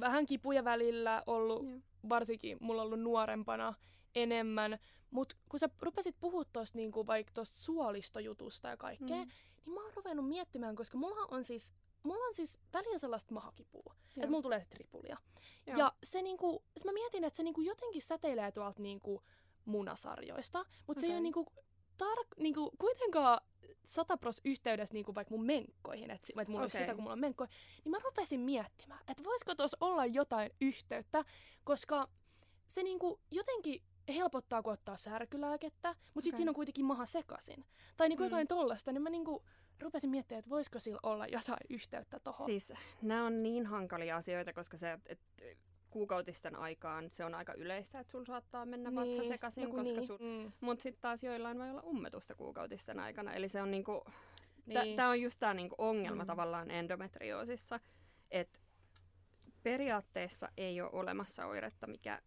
Vähän 0.00 0.26
kipuja 0.26 0.64
välillä 0.64 1.22
ollut, 1.26 1.68
Joo. 1.70 1.78
varsinkin 2.08 2.56
mulla 2.60 2.82
ollut 2.82 3.00
nuorempana 3.00 3.74
enemmän. 4.14 4.78
Mutta 5.10 5.36
kun 5.48 5.60
sä 5.60 5.68
rupesit 5.82 6.16
puhua 6.20 6.44
tuosta 6.52 6.78
niinku, 6.78 7.06
vaikka 7.06 7.32
tuosta 7.34 7.58
suolistojutusta 7.58 8.68
ja 8.68 8.76
kaikkea, 8.76 9.16
Mm. 9.16 9.30
niin 9.66 9.74
mä 9.74 9.80
oon 9.82 9.92
ruvennut 9.94 10.28
miettimään, 10.28 10.76
koska 10.76 10.98
mulla 10.98 11.26
on 11.30 11.44
siis, 11.44 11.72
mulla 12.02 12.24
on 12.26 12.34
siis 12.34 12.58
välillä 12.72 12.98
sellaista 12.98 13.34
mahakipua. 13.34 13.82
Joo. 13.94 13.96
Että 14.16 14.26
mulla 14.30 14.42
tulee 14.42 14.60
sit 14.60 14.74
ripulia. 14.74 15.16
Joo. 15.66 15.78
Ja 15.78 15.92
se 16.04 16.22
niinku, 16.22 16.62
mä 16.84 16.92
mietin, 16.92 17.24
että 17.24 17.36
se 17.36 17.42
niinku 17.42 17.60
jotenkin 17.60 18.02
säteilee 18.02 18.52
tuolta 18.52 18.82
niinku 18.82 19.22
munasarjoista, 19.64 20.64
mutta 20.86 21.00
se 21.00 21.06
ei 21.06 21.12
ole 21.12 21.20
niinku, 21.20 21.46
tar- 22.02 22.42
niinku 22.42 22.70
kuitenkaan 22.78 23.40
satapros 23.86 24.40
yhteydessä 24.44 24.94
niinku 24.94 25.14
vaikka 25.14 25.34
mun 25.34 25.46
menkkoihin, 25.46 26.10
että 26.10 26.32
et 26.40 26.48
mulla 26.48 26.60
okay. 26.60 26.66
Okei. 26.66 26.80
sitä, 26.80 26.94
kun 26.94 27.02
mulla 27.02 27.12
on 27.12 27.20
menkkoja, 27.20 27.48
niin 27.84 27.90
mä 27.90 27.98
rupesin 28.04 28.40
miettimään, 28.40 29.00
että 29.08 29.24
voisiko 29.24 29.54
tuossa 29.54 29.76
olla 29.80 30.06
jotain 30.06 30.50
yhteyttä, 30.60 31.24
koska 31.64 32.08
se 32.68 32.82
niinku 32.82 33.20
jotenkin 33.30 33.82
helpottaa, 34.08 34.62
kun 34.62 34.72
ottaa 34.72 34.96
särkylääkettä, 34.96 35.88
mutta 35.88 36.00
okay. 36.10 36.22
Sitten 36.22 36.36
siinä 36.36 36.50
on 36.50 36.54
kuitenkin 36.54 36.84
maha 36.84 37.06
sekasin. 37.06 37.64
Tai 37.96 38.08
niinku 38.08 38.22
Mm. 38.22 38.26
jotain 38.26 38.48
tollasta, 38.48 38.92
niin 38.92 39.02
mä 39.02 39.10
niinku 39.10 39.44
rupesin 39.80 40.10
miettimään, 40.10 40.38
että 40.38 40.50
voisiko 40.50 40.80
sillä 40.80 41.00
olla 41.02 41.26
jotain 41.26 41.66
yhteyttä 41.70 42.20
tohon. 42.20 42.46
Siis 42.46 42.72
nämä 43.02 43.26
on 43.26 43.42
niin 43.42 43.66
hankalia 43.66 44.16
asioita, 44.16 44.52
koska 44.52 44.76
se, 44.76 44.98
että 45.06 45.24
kuukautisten 45.94 46.56
aikaan 46.56 47.10
se 47.10 47.24
on 47.24 47.34
aika 47.34 47.54
yleistä, 47.54 48.00
että 48.00 48.10
sulla 48.10 48.24
saattaa 48.24 48.66
mennä 48.66 48.90
niin, 48.90 49.00
vatsa 49.00 49.28
sekaisin, 49.28 49.62
joku 49.62 49.76
koska 49.76 49.96
niin. 50.00 50.06
sun... 50.06 50.18
Mm, 50.20 50.52
Mutta 50.60 50.82
sitten 50.82 51.02
taas 51.02 51.24
joillain 51.24 51.58
voi 51.58 51.70
olla 51.70 51.82
ummetusta 51.82 52.34
kuukautisten 52.34 53.00
aikana, 53.00 53.34
eli 53.34 53.48
se 53.48 53.62
on 53.62 53.70
niinku... 53.70 54.04
niin. 54.66 54.96
Tämä 54.96 55.08
on 55.08 55.20
just 55.20 55.40
tämä 55.40 55.54
niinku 55.54 55.74
ongelma 55.78 56.22
Mm. 56.22 56.26
mm. 56.26 56.26
tavallaan 56.26 56.70
endometrioosissa, 56.70 57.80
että 58.30 58.58
periaatteessa 59.62 60.48
ei 60.56 60.80
ole 60.80 60.90
olemassa 60.92 61.46
oiretta, 61.46 61.86
mikä 61.86 62.22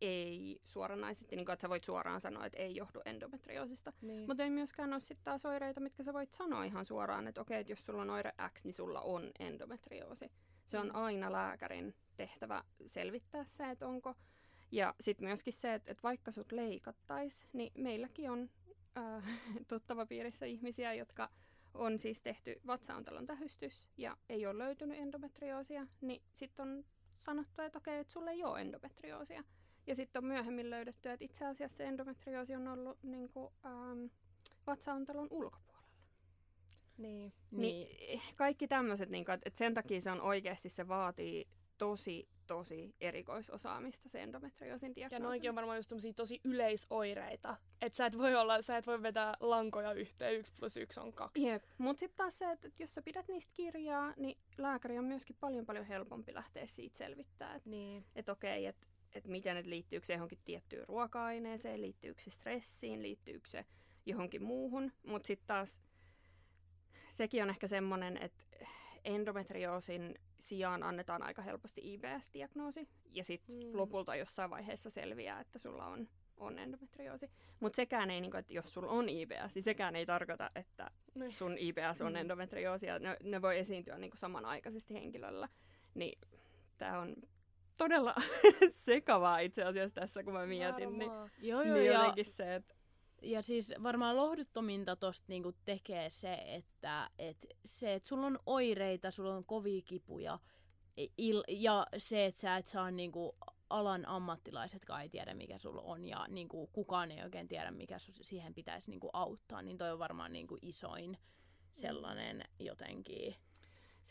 ei 0.00 0.60
suoranaisesti, 0.64 1.36
niin 1.36 1.46
kuin, 1.46 1.52
että 1.52 1.62
sä 1.62 1.68
voit 1.68 1.84
suoraan 1.84 2.20
sanoa, 2.20 2.46
että 2.46 2.58
ei 2.58 2.76
johdu 2.76 3.00
endometrioosista. 3.04 3.92
Niin. 4.02 4.26
Mutta 4.26 4.42
ei 4.42 4.50
myöskään 4.50 4.92
ole 4.92 5.00
sitten 5.00 5.24
taas 5.24 5.46
oireita, 5.46 5.80
mitkä 5.80 6.02
sä 6.02 6.12
voit 6.12 6.32
sanoa 6.32 6.64
ihan 6.64 6.86
suoraan, 6.86 7.26
että 7.28 7.40
okei, 7.40 7.60
että 7.60 7.72
jos 7.72 7.86
sulla 7.86 8.02
on 8.02 8.10
oire 8.10 8.32
X, 8.54 8.64
niin 8.64 8.74
sulla 8.74 9.00
on 9.00 9.30
endometrioosi. 9.38 10.30
Se 10.66 10.78
on 10.78 10.86
Mm. 10.86 10.94
aina 10.94 11.32
lääkärin 11.32 11.94
tehtävä 12.16 12.64
selvittää 12.86 13.44
se, 13.46 13.70
että 13.70 13.86
onko. 13.88 14.14
Ja 14.72 14.94
sitten 15.00 15.28
myöskin 15.28 15.52
se, 15.52 15.74
että, 15.74 15.90
että 15.90 16.02
vaikka 16.02 16.30
sut 16.32 16.52
leikattaisi, 16.52 17.46
niin 17.52 17.72
meilläkin 17.74 18.30
on 18.30 18.50
äh, 18.98 19.24
tuttava 19.68 20.06
piirissä 20.06 20.46
ihmisiä, 20.46 20.94
jotka 20.94 21.30
on 21.74 21.98
siis 21.98 22.22
tehty 22.22 22.60
vatsaontalon 22.66 23.26
tähystys 23.26 23.88
ja 23.96 24.16
ei 24.28 24.46
ole 24.46 24.58
löytynyt 24.58 24.98
endometrioosia, 24.98 25.86
niin 26.00 26.22
sitten 26.34 26.68
on 26.68 26.84
sanottu, 27.18 27.62
että 27.62 27.78
okei, 27.78 27.98
että 27.98 28.12
sulla 28.12 28.30
ei 28.30 28.44
ole 28.44 28.60
endometrioosia. 28.60 29.44
Ja 29.86 29.94
sitten 29.94 30.20
on 30.20 30.26
myöhemmin 30.28 30.70
löydetty, 30.70 31.10
että 31.10 31.24
itse 31.24 31.46
asiassa 31.46 31.76
se 31.76 31.84
endometrioosi 31.84 32.54
on 32.54 32.68
ollut 32.68 33.02
niin 33.02 33.28
kuin, 33.28 33.52
ähm, 33.66 34.06
vatsaontalon 34.66 35.28
ulkopuolella. 35.30 35.73
Niin. 36.98 37.32
Niin. 37.50 37.88
niin 37.98 38.20
kaikki 38.36 38.68
tämmöiset, 38.68 39.08
niin 39.10 39.30
että 39.30 39.48
et 39.48 39.56
sen 39.56 39.74
takia 39.74 40.00
se 40.00 40.10
on 40.10 40.20
oikeasti, 40.20 40.68
se 40.68 40.88
vaatii 40.88 41.48
tosi, 41.78 42.28
tosi 42.46 42.94
erikoisosaamista 43.00 44.08
se 44.08 44.22
endometrioosin 44.22 44.88
Ja 44.90 44.94
diagnoosi. 44.94 45.22
noinkin 45.22 45.50
on 45.50 45.54
varmaan 45.56 45.78
just 45.78 45.92
tosi 46.16 46.40
yleisoireita. 46.44 47.56
Että 47.82 47.96
sä 47.96 48.06
et 48.06 48.18
voi 48.18 48.34
olla, 48.34 48.62
sä 48.62 48.76
et 48.76 48.86
voi 48.86 49.02
vetää 49.02 49.34
lankoja 49.40 49.92
yhteen, 49.92 50.34
yksi 50.34 50.52
plus 50.58 50.76
yksi 50.76 51.00
on 51.00 51.12
kaksi. 51.12 51.44
Jep. 51.46 51.62
Mutta 51.78 52.00
sitten 52.00 52.16
taas 52.16 52.38
se, 52.38 52.50
että 52.50 52.68
et 52.68 52.80
jos 52.80 52.94
sä 52.94 53.02
pidät 53.02 53.28
niistä 53.28 53.52
kirjaa, 53.54 54.14
niin 54.16 54.38
lääkäri 54.58 54.98
on 54.98 55.04
myöskin 55.04 55.36
paljon 55.40 55.66
paljon 55.66 55.84
helpompi 55.86 56.34
lähteä 56.34 56.66
siitä 56.66 56.98
selvittää, 56.98 57.54
että 57.54 57.70
Niin. 57.70 58.04
et 58.16 58.28
okei, 58.28 58.66
että 58.66 58.86
et 59.12 59.26
miten, 59.26 59.56
et 59.56 59.66
liittyykö 59.66 60.06
se 60.06 60.12
johonkin 60.12 60.38
tiettyyn 60.44 60.88
ruoka-aineeseen, 60.88 61.80
liittyykö 61.82 62.22
se 62.22 62.30
stressiin, 62.30 63.02
liittyykö 63.02 63.48
se 63.50 63.64
johonkin 64.06 64.42
muuhun. 64.42 64.92
Mutta 65.06 65.26
sitten 65.26 65.46
taas 65.46 65.80
sekin 67.14 67.42
on 67.42 67.50
ehkä 67.50 67.66
semmoinen, 67.66 68.16
että 68.16 68.44
endometrioosin 69.04 70.14
sijaan 70.40 70.82
annetaan 70.82 71.22
aika 71.22 71.42
helposti 71.42 71.80
IBS-diagnoosi. 71.94 72.88
Ja 73.10 73.24
sitten 73.24 73.54
Mm. 73.56 73.76
lopulta 73.76 74.16
jossain 74.16 74.50
vaiheessa 74.50 74.90
selviää, 74.90 75.40
että 75.40 75.58
sulla 75.58 75.86
on, 75.86 76.08
on 76.36 76.58
endometrioosi. 76.58 77.30
Mutta 77.60 77.76
sekään 77.76 78.10
ei, 78.10 78.20
niinku, 78.20 78.36
että 78.36 78.52
jos 78.52 78.74
sulla 78.74 78.90
on 78.92 79.08
IBS, 79.08 79.54
niin 79.54 79.62
sekään 79.62 79.96
ei 79.96 80.06
tarkoita, 80.06 80.50
että 80.54 80.90
Niin. 81.14 81.32
sun 81.32 81.58
IBS 81.58 82.00
on 82.00 82.12
Mm. 82.12 82.16
endometrioosi. 82.16 82.86
Ja 82.86 82.98
ne, 82.98 83.16
ne 83.22 83.42
voi 83.42 83.58
esiintyä 83.58 83.98
niinku 83.98 84.16
samanaikaisesti 84.16 84.94
henkilöllä. 84.94 85.48
Niin 85.94 86.18
tämä 86.78 86.98
on 87.00 87.14
todella 87.76 88.14
sekavaa 88.68 89.38
itse 89.38 89.64
asiassa 89.64 89.94
tässä, 90.00 90.22
kun 90.24 90.32
mä 90.32 90.46
mietin. 90.46 90.98
Niin, 90.98 91.08
Varmaan. 91.10 91.30
Joo, 91.42 91.62
joo, 91.62 91.74
niin 91.74 91.86
ja, 91.86 91.92
jotenkin 91.92 92.24
se, 92.24 92.54
että 92.54 92.73
ja 93.24 93.42
siis 93.42 93.74
varmaan 93.82 94.16
lohduttominta 94.16 94.96
tosta 94.96 95.24
niinku 95.28 95.52
tekee 95.64 96.10
se, 96.10 96.34
että 96.46 97.10
et 97.18 97.46
se, 97.64 97.94
että 97.94 98.08
sulla 98.08 98.26
on 98.26 98.38
oireita, 98.46 99.10
sulla 99.10 99.36
on 99.36 99.44
kovia 99.44 99.82
kipuja, 99.82 100.38
il, 101.18 101.44
ja 101.48 101.86
se, 101.98 102.26
että 102.26 102.40
sä 102.40 102.56
et 102.56 102.66
saa 102.66 102.90
niinku 102.90 103.36
alan 103.70 104.08
ammattilaisetkaan 104.08 105.02
ei 105.02 105.08
tiedä, 105.08 105.34
mikä 105.34 105.58
sulla 105.58 105.82
on, 105.82 106.04
ja 106.04 106.26
niinku 106.28 106.66
kukaan 106.66 107.10
ei 107.10 107.22
oikein 107.22 107.48
tiedä, 107.48 107.70
mikä 107.70 107.98
su, 107.98 108.12
siihen 108.20 108.54
pitäisi 108.54 108.90
niinku 108.90 109.10
auttaa, 109.12 109.62
niin 109.62 109.78
toi 109.78 109.92
on 109.92 109.98
varmaan 109.98 110.32
niinku 110.32 110.58
isoin 110.62 111.18
sellainen 111.74 112.44
jotenkin 112.58 113.34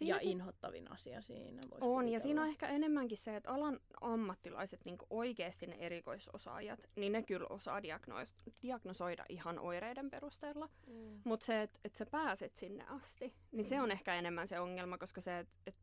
ja 0.01 0.05
siinäkin 0.05 0.29
inhottavin 0.29 0.91
asia 0.91 1.21
siinä. 1.21 1.61
on, 1.81 2.09
ja 2.09 2.19
siinä 2.19 2.41
on 2.41 2.47
kuvitella. 2.47 2.67
ehkä 2.67 2.67
enemmänkin 2.67 3.17
se, 3.17 3.35
että 3.35 3.51
alan 3.51 3.79
ammattilaiset, 4.01 4.85
niin 4.85 4.97
oikeasti 5.09 5.67
ne 5.67 5.75
erikoisosaajat, 5.79 6.79
niin 6.95 7.11
ne 7.11 7.23
kyllä 7.23 7.47
osaa 7.49 7.79
diagnois- 7.79 8.51
diagnosoida 8.61 9.25
ihan 9.29 9.59
oireiden 9.59 10.09
perusteella. 10.09 10.69
Mm. 10.87 11.21
Mutta 11.23 11.45
se, 11.45 11.61
että 11.61 11.79
et 11.85 11.95
sä 11.95 12.05
pääset 12.05 12.55
sinne 12.55 12.85
asti, 12.87 13.33
niin 13.51 13.65
se 13.65 13.81
on 13.81 13.89
Mm. 13.89 13.91
ehkä 13.91 14.15
enemmän 14.15 14.47
se 14.47 14.59
ongelma, 14.59 14.97
koska 14.97 15.21
se, 15.21 15.39
että 15.39 15.53
et 15.67 15.75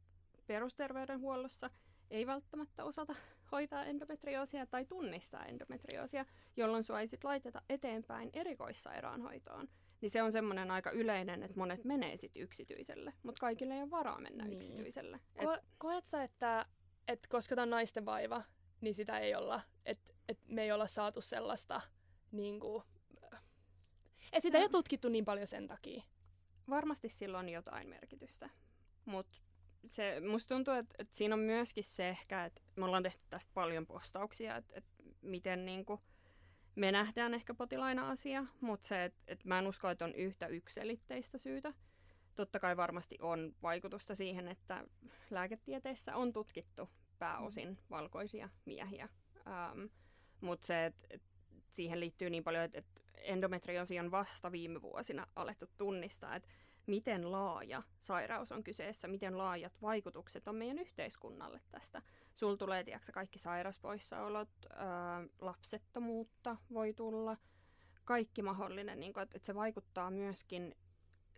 perusterveydenhuollossa 0.47 1.71
ei 2.11 2.27
välttämättä 2.27 2.85
osata 2.85 3.15
hoitaa 3.53 3.85
endometrioosia 3.85 4.67
tai 4.67 4.85
tunnistaa 4.85 5.45
endometrioosia, 5.47 6.25
jolloin 6.57 6.85
sua 6.85 7.01
ei 7.01 7.07
sit 7.09 7.25
laiteta 7.25 7.63
eteenpäin 7.69 8.31
erikoissairaanhoitoon. 8.33 9.69
Niin 10.01 10.11
se 10.11 10.23
on 10.23 10.33
semmoinen 10.33 10.71
aika 10.71 10.91
yleinen, 10.91 11.43
että 11.43 11.59
monet 11.59 11.85
menee 11.85 12.17
sit 12.17 12.33
yksityiselle, 12.37 13.13
mutta 13.23 13.41
kaikille 13.41 13.75
ei 13.75 13.83
ole 13.83 13.91
varaa 13.91 14.21
mennä 14.21 14.45
Niin. 14.45 14.57
yksityiselle. 14.57 15.21
Et, 15.37 15.49
Ko- 15.49 15.63
koet 15.79 16.07
sä, 16.07 16.23
että, 16.23 16.67
että 17.09 17.29
koska 17.29 17.55
tämä 17.55 17.63
on 17.63 17.71
naisten 17.71 18.05
vaiva, 18.05 18.43
niin 18.81 18.95
sitä 18.95 19.19
ei 19.19 19.35
olla, 19.35 19.61
että, 19.87 20.13
että 20.29 20.45
me 20.49 20.63
ei 20.63 20.73
olla 20.73 20.87
saatu 20.87 21.21
sellaista, 21.21 21.81
niin 22.33 22.61
kuin, 22.61 22.83
että 24.33 24.41
sitä 24.41 24.59
ei 24.59 24.65
ole 24.65 24.69
tutkittu 24.71 25.09
niin 25.09 25.25
paljon 25.25 25.47
sen 25.47 25.67
takia. 25.69 26.03
varmasti 26.71 27.09
sillä 27.09 27.39
on 27.39 27.49
jotain 27.49 27.89
merkitystä, 27.89 28.51
mutta 29.05 29.39
se, 29.87 30.21
musta 30.21 30.55
tuntuu, 30.55 30.75
että, 30.75 30.95
että 30.99 31.17
siinä 31.17 31.35
on 31.35 31.41
myöskin 31.41 31.85
se 31.85 32.09
ehkä, 32.09 32.45
että 32.45 32.61
me 32.77 32.85
ollaan 32.85 33.03
tehty 33.03 33.21
tästä 33.31 33.51
paljon 33.55 33.87
postauksia, 33.87 34.57
että, 34.57 34.73
että 34.77 34.91
miten 35.23 35.65
niin 35.65 35.85
kuin 35.85 36.01
me 36.75 36.93
nähdään 36.93 37.35
ehkä 37.35 37.55
potilaina 37.55 38.11
asia, 38.11 38.45
mutta 38.61 38.89
se, 38.89 39.05
että, 39.05 39.21
että 39.27 39.49
mä 39.49 39.59
en 39.59 39.67
usko, 39.67 39.91
että 39.91 40.05
on 40.05 40.15
yhtä 40.15 40.47
ykselitteistä 40.47 41.39
syytä. 41.39 41.73
Totta 42.35 42.61
kai 42.61 42.77
varmasti 42.77 43.19
on 43.21 43.55
vaikutusta 43.63 44.15
siihen, 44.15 44.49
että 44.49 44.85
lääketieteessä 45.31 46.17
on 46.17 46.33
tutkittu 46.33 46.89
pääosin 47.19 47.79
valkoisia 47.91 48.49
miehiä. 48.65 49.09
Ähm, 49.47 49.85
mutta 50.41 50.67
se, 50.67 50.87
että, 50.87 51.07
että 51.11 51.29
siihen 51.71 52.01
liittyy 52.01 52.31
niin 52.31 52.45
paljon, 52.45 52.65
että, 52.65 52.79
että 52.79 53.01
endometrioosi 53.17 53.99
on 53.99 54.11
vasta 54.11 54.53
viime 54.53 54.83
vuosina 54.83 55.27
alettu 55.37 55.67
tunnistaa, 55.77 56.37
että 56.37 56.49
miten 56.91 57.33
laaja 57.33 57.83
sairaus 58.01 58.53
on 58.53 58.65
kyseessä, 58.65 59.09
miten 59.09 59.39
laajat 59.39 59.83
vaikutukset 59.83 60.49
on 60.49 60.55
meidän 60.55 60.79
yhteiskunnalle 60.79 61.61
tästä. 61.71 62.03
Sul 62.35 62.55
tulee, 62.55 62.85
tiedätkö, 62.85 63.13
kaikki 63.13 63.39
sairaspoissaolot, 63.39 64.49
ää, 64.71 65.25
lapsettomuutta 65.41 66.57
voi 66.73 66.93
tulla, 66.93 67.37
kaikki 68.05 68.43
mahdollinen, 68.43 69.01
niin 69.01 69.13
kuin, 69.13 69.23
että, 69.23 69.37
että 69.37 69.47
se 69.47 69.55
vaikuttaa 69.55 70.11
myöskin 70.11 70.75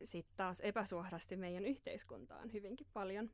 sitten 0.02 0.36
taas 0.36 0.60
epäsuorasti 0.60 1.36
meidän 1.36 1.66
yhteiskuntaan 1.66 2.52
hyvinkin 2.52 2.86
paljon. 2.92 3.30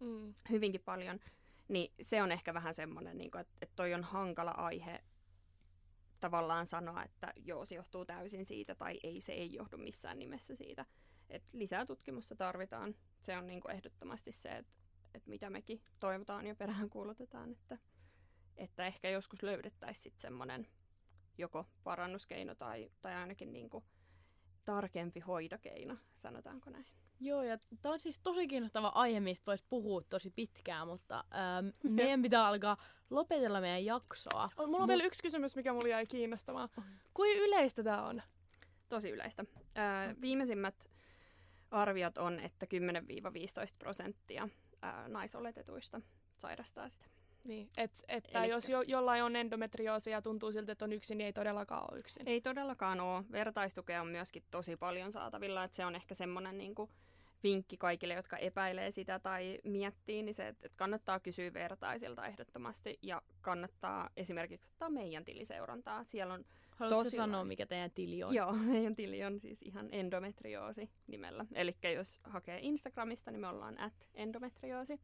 Mm. 0.00 0.34
hyvinkin 0.50 0.80
paljon, 0.84 1.20
niin 1.68 1.92
se 2.02 2.22
on 2.22 2.32
ehkä 2.32 2.54
vähän 2.54 2.74
semmoinen, 2.74 3.18
niin 3.18 3.38
että, 3.40 3.54
että 3.62 3.76
toi 3.76 3.94
on 3.94 4.04
hankala 4.04 4.50
aihe 4.50 5.00
tavallaan 6.20 6.66
sanoa, 6.66 7.02
että 7.04 7.32
joo, 7.36 7.66
se 7.66 7.74
johtuu 7.74 8.04
täysin 8.04 8.46
siitä 8.46 8.74
tai 8.74 9.00
ei, 9.02 9.20
se 9.20 9.32
ei 9.32 9.54
johdu 9.54 9.76
missään 9.76 10.18
nimessä 10.18 10.56
siitä. 10.56 10.86
Et 11.30 11.42
lisää 11.52 11.86
tutkimusta 11.86 12.36
tarvitaan. 12.36 12.94
Se 13.20 13.36
on 13.36 13.46
niin 13.46 13.60
kuin 13.60 13.74
ehdottomasti 13.74 14.32
se, 14.32 14.48
että, 14.48 14.72
että 15.14 15.30
mitä 15.30 15.50
mekin 15.50 15.82
toivotaan 16.00 16.46
ja 16.46 16.54
perään 16.54 16.90
kuulutetaan, 16.90 17.52
että, 17.52 17.78
että 18.56 18.86
ehkä 18.86 19.10
joskus 19.10 19.42
löydettäisiin 19.42 20.02
sitten 20.02 20.20
semmoinen 20.20 20.68
joko 21.38 21.66
parannuskeino 21.84 22.54
tai, 22.54 22.90
tai 23.00 23.14
ainakin 23.14 23.52
niin 23.52 23.70
kuin 23.70 23.84
tarkempi 24.64 25.20
hoitokeino, 25.20 25.96
sanotaanko 26.16 26.70
näin. 26.70 26.86
Joo, 27.20 27.42
ja 27.42 27.58
tämä 27.82 27.92
on 27.92 28.00
siis 28.00 28.18
tosi 28.22 28.48
kiinnostava 28.48 28.88
aihe, 28.88 29.20
mistä 29.20 29.46
voisi 29.46 29.64
puhua 29.68 30.02
tosi 30.02 30.30
pitkään, 30.30 30.88
mutta 30.88 31.24
ähm, 31.34 31.68
meidän 31.96 32.22
pitää 32.22 32.46
alkaa 32.46 32.76
lopetella 33.10 33.60
meidän 33.60 33.84
jaksoa. 33.84 34.50
Mulla 34.56 34.76
on 34.76 34.82
Mut- 34.84 34.88
vielä 34.88 35.04
yksi 35.04 35.22
kysymys, 35.22 35.56
mikä 35.56 35.72
mulla 35.72 35.88
jäi 35.88 36.06
kiinnostamaan. 36.06 36.68
Kuin 37.14 37.38
yleistä 37.38 37.82
tämä 37.82 38.06
on? 38.06 38.22
tosi 38.88 39.10
yleistä. 39.10 39.44
Ää, 39.74 40.14
viimeisimmät 40.20 40.74
arviot 41.70 42.18
on, 42.18 42.40
että 42.40 42.66
10-15 42.66 42.68
prosenttia 43.78 44.48
ää, 44.82 45.08
naisoletetuista 45.08 46.00
sairastaa 46.36 46.88
sitä. 46.88 47.06
Niin, 47.44 47.68
et, 47.76 48.04
että 48.08 48.38
Elikkä- 48.38 48.54
jos 48.54 48.68
jo, 48.68 48.82
jollain 48.82 49.22
on 49.22 49.36
endometrioosi 49.36 50.10
ja 50.10 50.22
tuntuu 50.22 50.52
siltä, 50.52 50.72
että 50.72 50.84
on 50.84 50.92
yksin, 50.92 51.18
niin 51.18 51.26
ei 51.26 51.32
todellakaan 51.32 51.92
ole 51.92 52.00
yksin. 52.00 52.28
Ei 52.28 52.40
todellakaan 52.40 53.00
ole. 53.00 53.24
Vertaistukea 53.32 54.02
on 54.02 54.08
myöskin 54.08 54.42
tosi 54.50 54.76
paljon 54.76 55.12
saatavilla, 55.12 55.64
että 55.64 55.76
se 55.76 55.84
on 55.86 55.94
ehkä 55.94 56.14
semmoinen 56.14 56.58
niin 56.58 56.74
kuin 56.74 56.90
vinkki 57.42 57.76
kaikille, 57.76 58.14
jotka 58.14 58.36
epäilee 58.36 58.90
sitä 58.90 59.18
tai 59.18 59.58
miettii, 59.64 60.22
niin 60.22 60.34
se, 60.34 60.48
että 60.48 60.66
että 60.66 60.78
kannattaa 60.78 61.20
kysyä 61.20 61.52
vertaisilta 61.52 62.26
ehdottomasti 62.26 62.98
ja 63.02 63.22
kannattaa 63.40 64.10
esimerkiksi 64.16 64.66
ottaa 64.66 64.90
meidän 64.90 65.24
tiliseurantaa. 65.24 66.04
Siellä 66.04 66.34
on 66.34 66.44
Haluatko 66.78 67.04
Tosi 67.04 67.16
sanoa, 67.16 67.44
mikä 67.44 67.66
teidän 67.66 67.90
tili 67.90 68.22
on? 68.22 68.34
Joo, 68.34 68.52
meidän 68.72 68.94
tili 68.94 69.24
on 69.24 69.40
siis 69.40 69.62
ihan 69.62 69.88
endometrioosi 69.92 70.90
nimellä. 71.06 71.46
Eli 71.54 71.76
jos 71.94 72.20
hakee 72.24 72.58
Instagramista, 72.62 73.30
niin 73.30 73.40
me 73.40 73.48
ollaan 73.48 73.80
at 73.80 73.92
endometrioosi. 74.14 75.00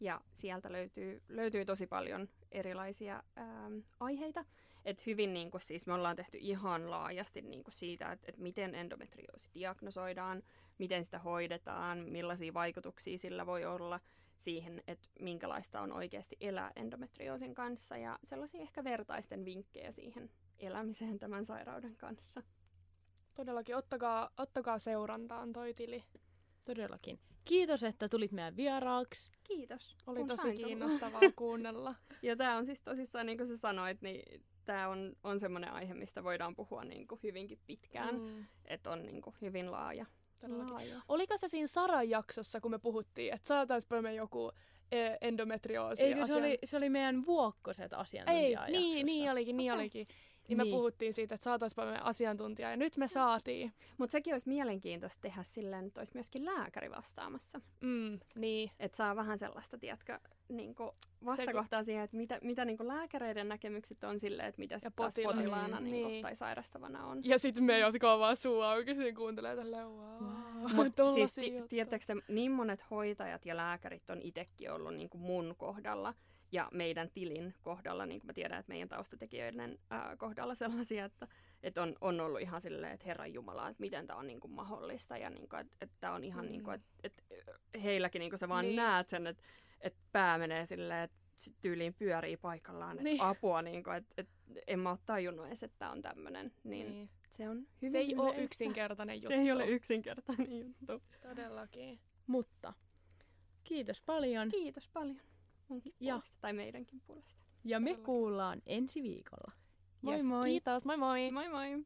Ja 0.00 0.20
sieltä 0.34 0.72
löytyy, 0.72 1.22
löytyy 1.28 1.64
tosi 1.64 1.86
paljon 1.86 2.28
erilaisia 2.52 3.22
ähm, 3.38 3.78
aiheita. 4.00 4.44
Et 4.84 5.06
hyvin 5.06 5.34
niin 5.34 5.50
kuin, 5.50 5.60
siis 5.60 5.86
me 5.86 5.92
ollaan 5.92 6.16
tehty 6.16 6.38
ihan 6.40 6.90
laajasti 6.90 7.42
niin 7.42 7.64
kuin 7.64 7.74
siitä, 7.74 8.12
että 8.12 8.26
et 8.28 8.38
miten 8.38 8.74
endometrioosi 8.74 9.50
diagnosoidaan, 9.54 10.42
miten 10.78 11.04
sitä 11.04 11.18
hoidetaan, 11.18 11.98
millaisia 11.98 12.54
vaikutuksia 12.54 13.18
sillä 13.18 13.46
voi 13.46 13.64
olla. 13.64 14.00
Siihen, 14.38 14.82
että 14.86 15.08
minkälaista 15.20 15.80
on 15.80 15.92
oikeasti 15.92 16.36
elää 16.40 16.72
endometrioosin 16.76 17.54
kanssa 17.54 17.96
ja 17.96 18.18
sellaisia 18.24 18.60
ehkä 18.62 18.84
vertaisten 18.84 19.44
vinkkejä 19.44 19.92
siihen 19.92 20.30
elämiseen 20.58 21.18
tämän 21.18 21.44
sairauden 21.44 21.96
kanssa. 21.96 22.42
Todellakin, 23.34 23.76
ottakaa, 23.76 24.30
ottakaa 24.38 24.78
seurantaan 24.78 25.52
toi 25.52 25.74
tili. 25.74 26.04
Todellakin. 26.64 27.18
Kiitos, 27.44 27.82
että 27.82 28.08
tulit 28.08 28.32
meidän 28.32 28.56
vieraaksi. 28.56 29.32
Kiitos. 29.44 29.96
Oli 30.06 30.18
kun 30.18 30.28
tosi 30.28 30.42
sain 30.42 30.54
tulla. 30.54 30.66
kiinnostavaa 30.66 31.20
kuunnella. 31.36 31.94
Ja 32.22 32.36
tämä 32.36 32.56
on 32.56 32.66
siis 32.66 32.80
tosissaan, 32.80 33.26
niin 33.26 33.38
kuin 33.38 33.46
sä 33.46 33.56
sanoit, 33.56 34.02
niin 34.02 34.44
tämä 34.64 34.88
on, 34.88 35.12
on 35.24 35.40
semmoinen 35.40 35.72
aihe, 35.72 35.94
mistä 35.94 36.24
voidaan 36.24 36.56
puhua 36.56 36.84
niin 36.84 37.08
kuin 37.08 37.20
hyvinkin 37.22 37.58
pitkään. 37.66 38.20
Mm, 38.20 38.44
Että 38.64 38.90
on 38.90 39.02
niin 39.06 39.22
kuin 39.22 39.36
hyvin 39.40 39.70
laaja. 39.70 40.06
Todellakin. 40.40 40.72
laaja. 40.74 41.00
Oliko 41.08 41.38
se 41.38 41.48
siinä 41.48 41.66
Saran 41.66 42.10
jaksossa, 42.10 42.60
kun 42.60 42.70
me 42.70 42.78
puhuttiin, 42.78 43.34
että 43.34 43.48
saataisiinpa 43.48 44.02
me 44.02 44.14
joku 44.14 44.52
e, 44.92 45.16
endometrioosi 45.20 46.04
Eikö 46.04 46.26
se 46.26 46.34
oli, 46.34 46.58
se 46.64 46.76
oli 46.76 46.88
meidän 46.88 47.26
vuokkoset 47.26 47.92
Ei, 47.92 47.98
asiantuntija 47.98 48.66
niin, 48.66 49.06
niin 49.06 49.30
olikin, 49.30 49.56
niin 49.56 49.72
Okei. 49.72 49.80
olikin. 49.82 50.06
Niin 50.48 50.56
me 50.56 50.62
Niin. 50.64 50.74
puhuttiin 50.74 51.12
siitä, 51.12 51.34
että 51.34 51.44
saataisiinpa 51.44 51.84
me 51.92 51.98
asiantuntija, 52.02 52.70
ja 52.70 52.76
nyt 52.76 52.96
me 52.96 53.08
saatiin. 53.08 53.72
Mutta 53.98 54.12
sekin 54.12 54.34
olisi 54.34 54.48
mielenkiintoista 54.48 55.20
tehdä 55.20 55.42
silleen, 55.42 55.86
että 55.86 56.00
olisi 56.00 56.12
myöskin 56.14 56.44
lääkäri 56.44 56.90
vastaamassa. 56.90 57.60
Mm, 57.84 58.18
niin. 58.34 58.70
Että 58.80 58.96
saa 58.96 59.16
vähän 59.16 59.38
sellaista, 59.38 59.78
tiedätkö, 59.78 60.18
niin 60.48 60.74
vastakohtaa 61.24 61.82
siihen, 61.84 62.04
että 62.04 62.16
mitä, 62.16 62.38
mitä 62.42 62.64
niin 62.64 62.76
lääkäreiden 62.80 63.48
näkemykset 63.48 64.04
on 64.04 64.18
silleen, 64.20 64.48
että 64.48 64.58
mitä 64.58 64.74
Ja 64.74 64.80
taas 64.80 65.14
potilas. 65.14 65.34
potilaana 65.36 65.80
Mm, 65.80 65.84
niin 65.86 66.06
niin. 66.08 66.22
tai 66.22 66.36
sairastavana 66.36 67.06
on. 67.06 67.20
Ja 67.24 67.38
sitten 67.38 67.64
me, 67.64 67.78
jotka 67.78 68.12
on 68.12 68.20
vaan 68.20 68.36
suu 68.36 68.60
auki, 68.60 68.94
siinä 68.94 69.16
kuuntelee 69.16 69.56
tälleen, 69.56 69.86
wow. 69.88 70.72
Mut 70.74 70.86
tollasia 70.96 71.26
siis 71.26 71.46
juttuja. 71.46 71.68
tiedättekö 71.68 72.04
te, 72.06 72.14
niin 72.28 72.52
monet 72.52 72.90
hoitajat 72.90 73.46
ja 73.46 73.56
lääkärit 73.56 74.10
on 74.10 74.22
itsekin 74.22 74.72
ollut 74.72 74.94
niin 74.94 75.08
kuin 75.08 75.20
mun 75.20 75.54
kohdalla 75.58 76.14
ja 76.52 76.68
meidän 76.72 77.10
tilin 77.10 77.54
kohdalla, 77.62 78.06
niin 78.06 78.20
kuin 78.20 78.26
mä 78.26 78.32
tiedän, 78.32 78.58
että 78.60 78.72
meidän 78.72 78.88
taustatekijöiden 78.88 79.78
ää, 79.90 80.16
kohdalla 80.16 80.54
sellaisia, 80.64 81.04
että, 81.04 81.28
että 81.62 81.82
on, 81.82 81.96
on 82.00 82.20
ollut 82.20 82.40
ihan 82.40 82.60
silleen, 82.60 82.92
että 82.92 83.06
Herran 83.06 83.32
Jumala, 83.34 83.68
että 83.68 83.80
miten 83.80 84.06
tämä 84.06 84.18
on 84.18 84.26
niin 84.26 84.40
kuin 84.40 84.52
mahdollista 84.52 85.18
ja 85.18 85.30
niin 85.30 85.48
kuin, 85.48 85.60
että, 85.60 85.76
että 85.80 85.96
tämä 86.00 86.12
on 86.14 86.24
ihan 86.24 86.44
Mm. 86.44 86.50
niin 86.50 86.62
kuin, 86.64 86.74
että, 86.74 86.88
että 87.04 87.22
heilläkin 87.82 88.20
niin 88.20 88.30
kuin 88.30 88.38
sä 88.38 88.48
vaan 88.48 88.64
Niin. 88.64 88.76
näet 88.76 89.08
sen, 89.08 89.26
että, 89.26 89.42
että 89.80 89.98
pää 90.12 90.38
menee 90.38 90.66
silleen, 90.66 91.04
että 91.04 91.16
tyyliin 91.60 91.94
pyörii 91.94 92.36
paikallaan, 92.36 92.92
että 92.92 93.04
Niin. 93.04 93.20
apua, 93.20 93.62
niin 93.62 93.84
kuin, 93.84 93.96
että, 93.96 94.14
että 94.18 94.32
en 94.66 94.78
mä 94.78 94.90
ole 94.90 94.98
tajunnut 95.06 95.46
edes, 95.46 95.62
että 95.62 95.76
tämä 95.78 95.90
on 95.90 96.02
tämmöinen, 96.02 96.52
niin, 96.64 96.86
Niin. 96.90 97.10
se 97.32 97.48
on 97.48 97.56
hyvin 97.82 97.90
Se 97.90 97.98
ei 97.98 98.14
ole 98.14 98.22
yleistä. 98.22 98.42
yksinkertainen 98.42 99.16
juttu. 99.22 99.28
Se 99.28 99.34
ei 99.42 99.52
ole 99.52 99.66
yksinkertainen 99.66 100.58
juttu. 100.60 101.02
Todellakin. 101.22 102.00
Mutta 102.26 102.72
kiitos 103.64 104.00
paljon. 104.02 104.48
Kiitos 104.48 104.88
paljon 104.88 105.20
munkin 105.68 105.92
Ja- 106.00 106.14
puolesta, 106.14 106.36
tai 106.40 106.52
meidänkin 106.52 107.00
puolesta. 107.06 107.40
Ja 107.64 107.80
me 107.80 107.84
Todellakin. 107.90 108.04
kuullaan 108.04 108.62
ensi 108.66 109.02
viikolla. 109.02 109.52
Moi 110.02 110.14
yes, 110.14 110.24
moi. 110.24 110.42
Kiitos, 110.44 110.84
moi 110.84 110.96
moi. 110.96 111.30
Moi 111.30 111.48
moi! 111.48 111.84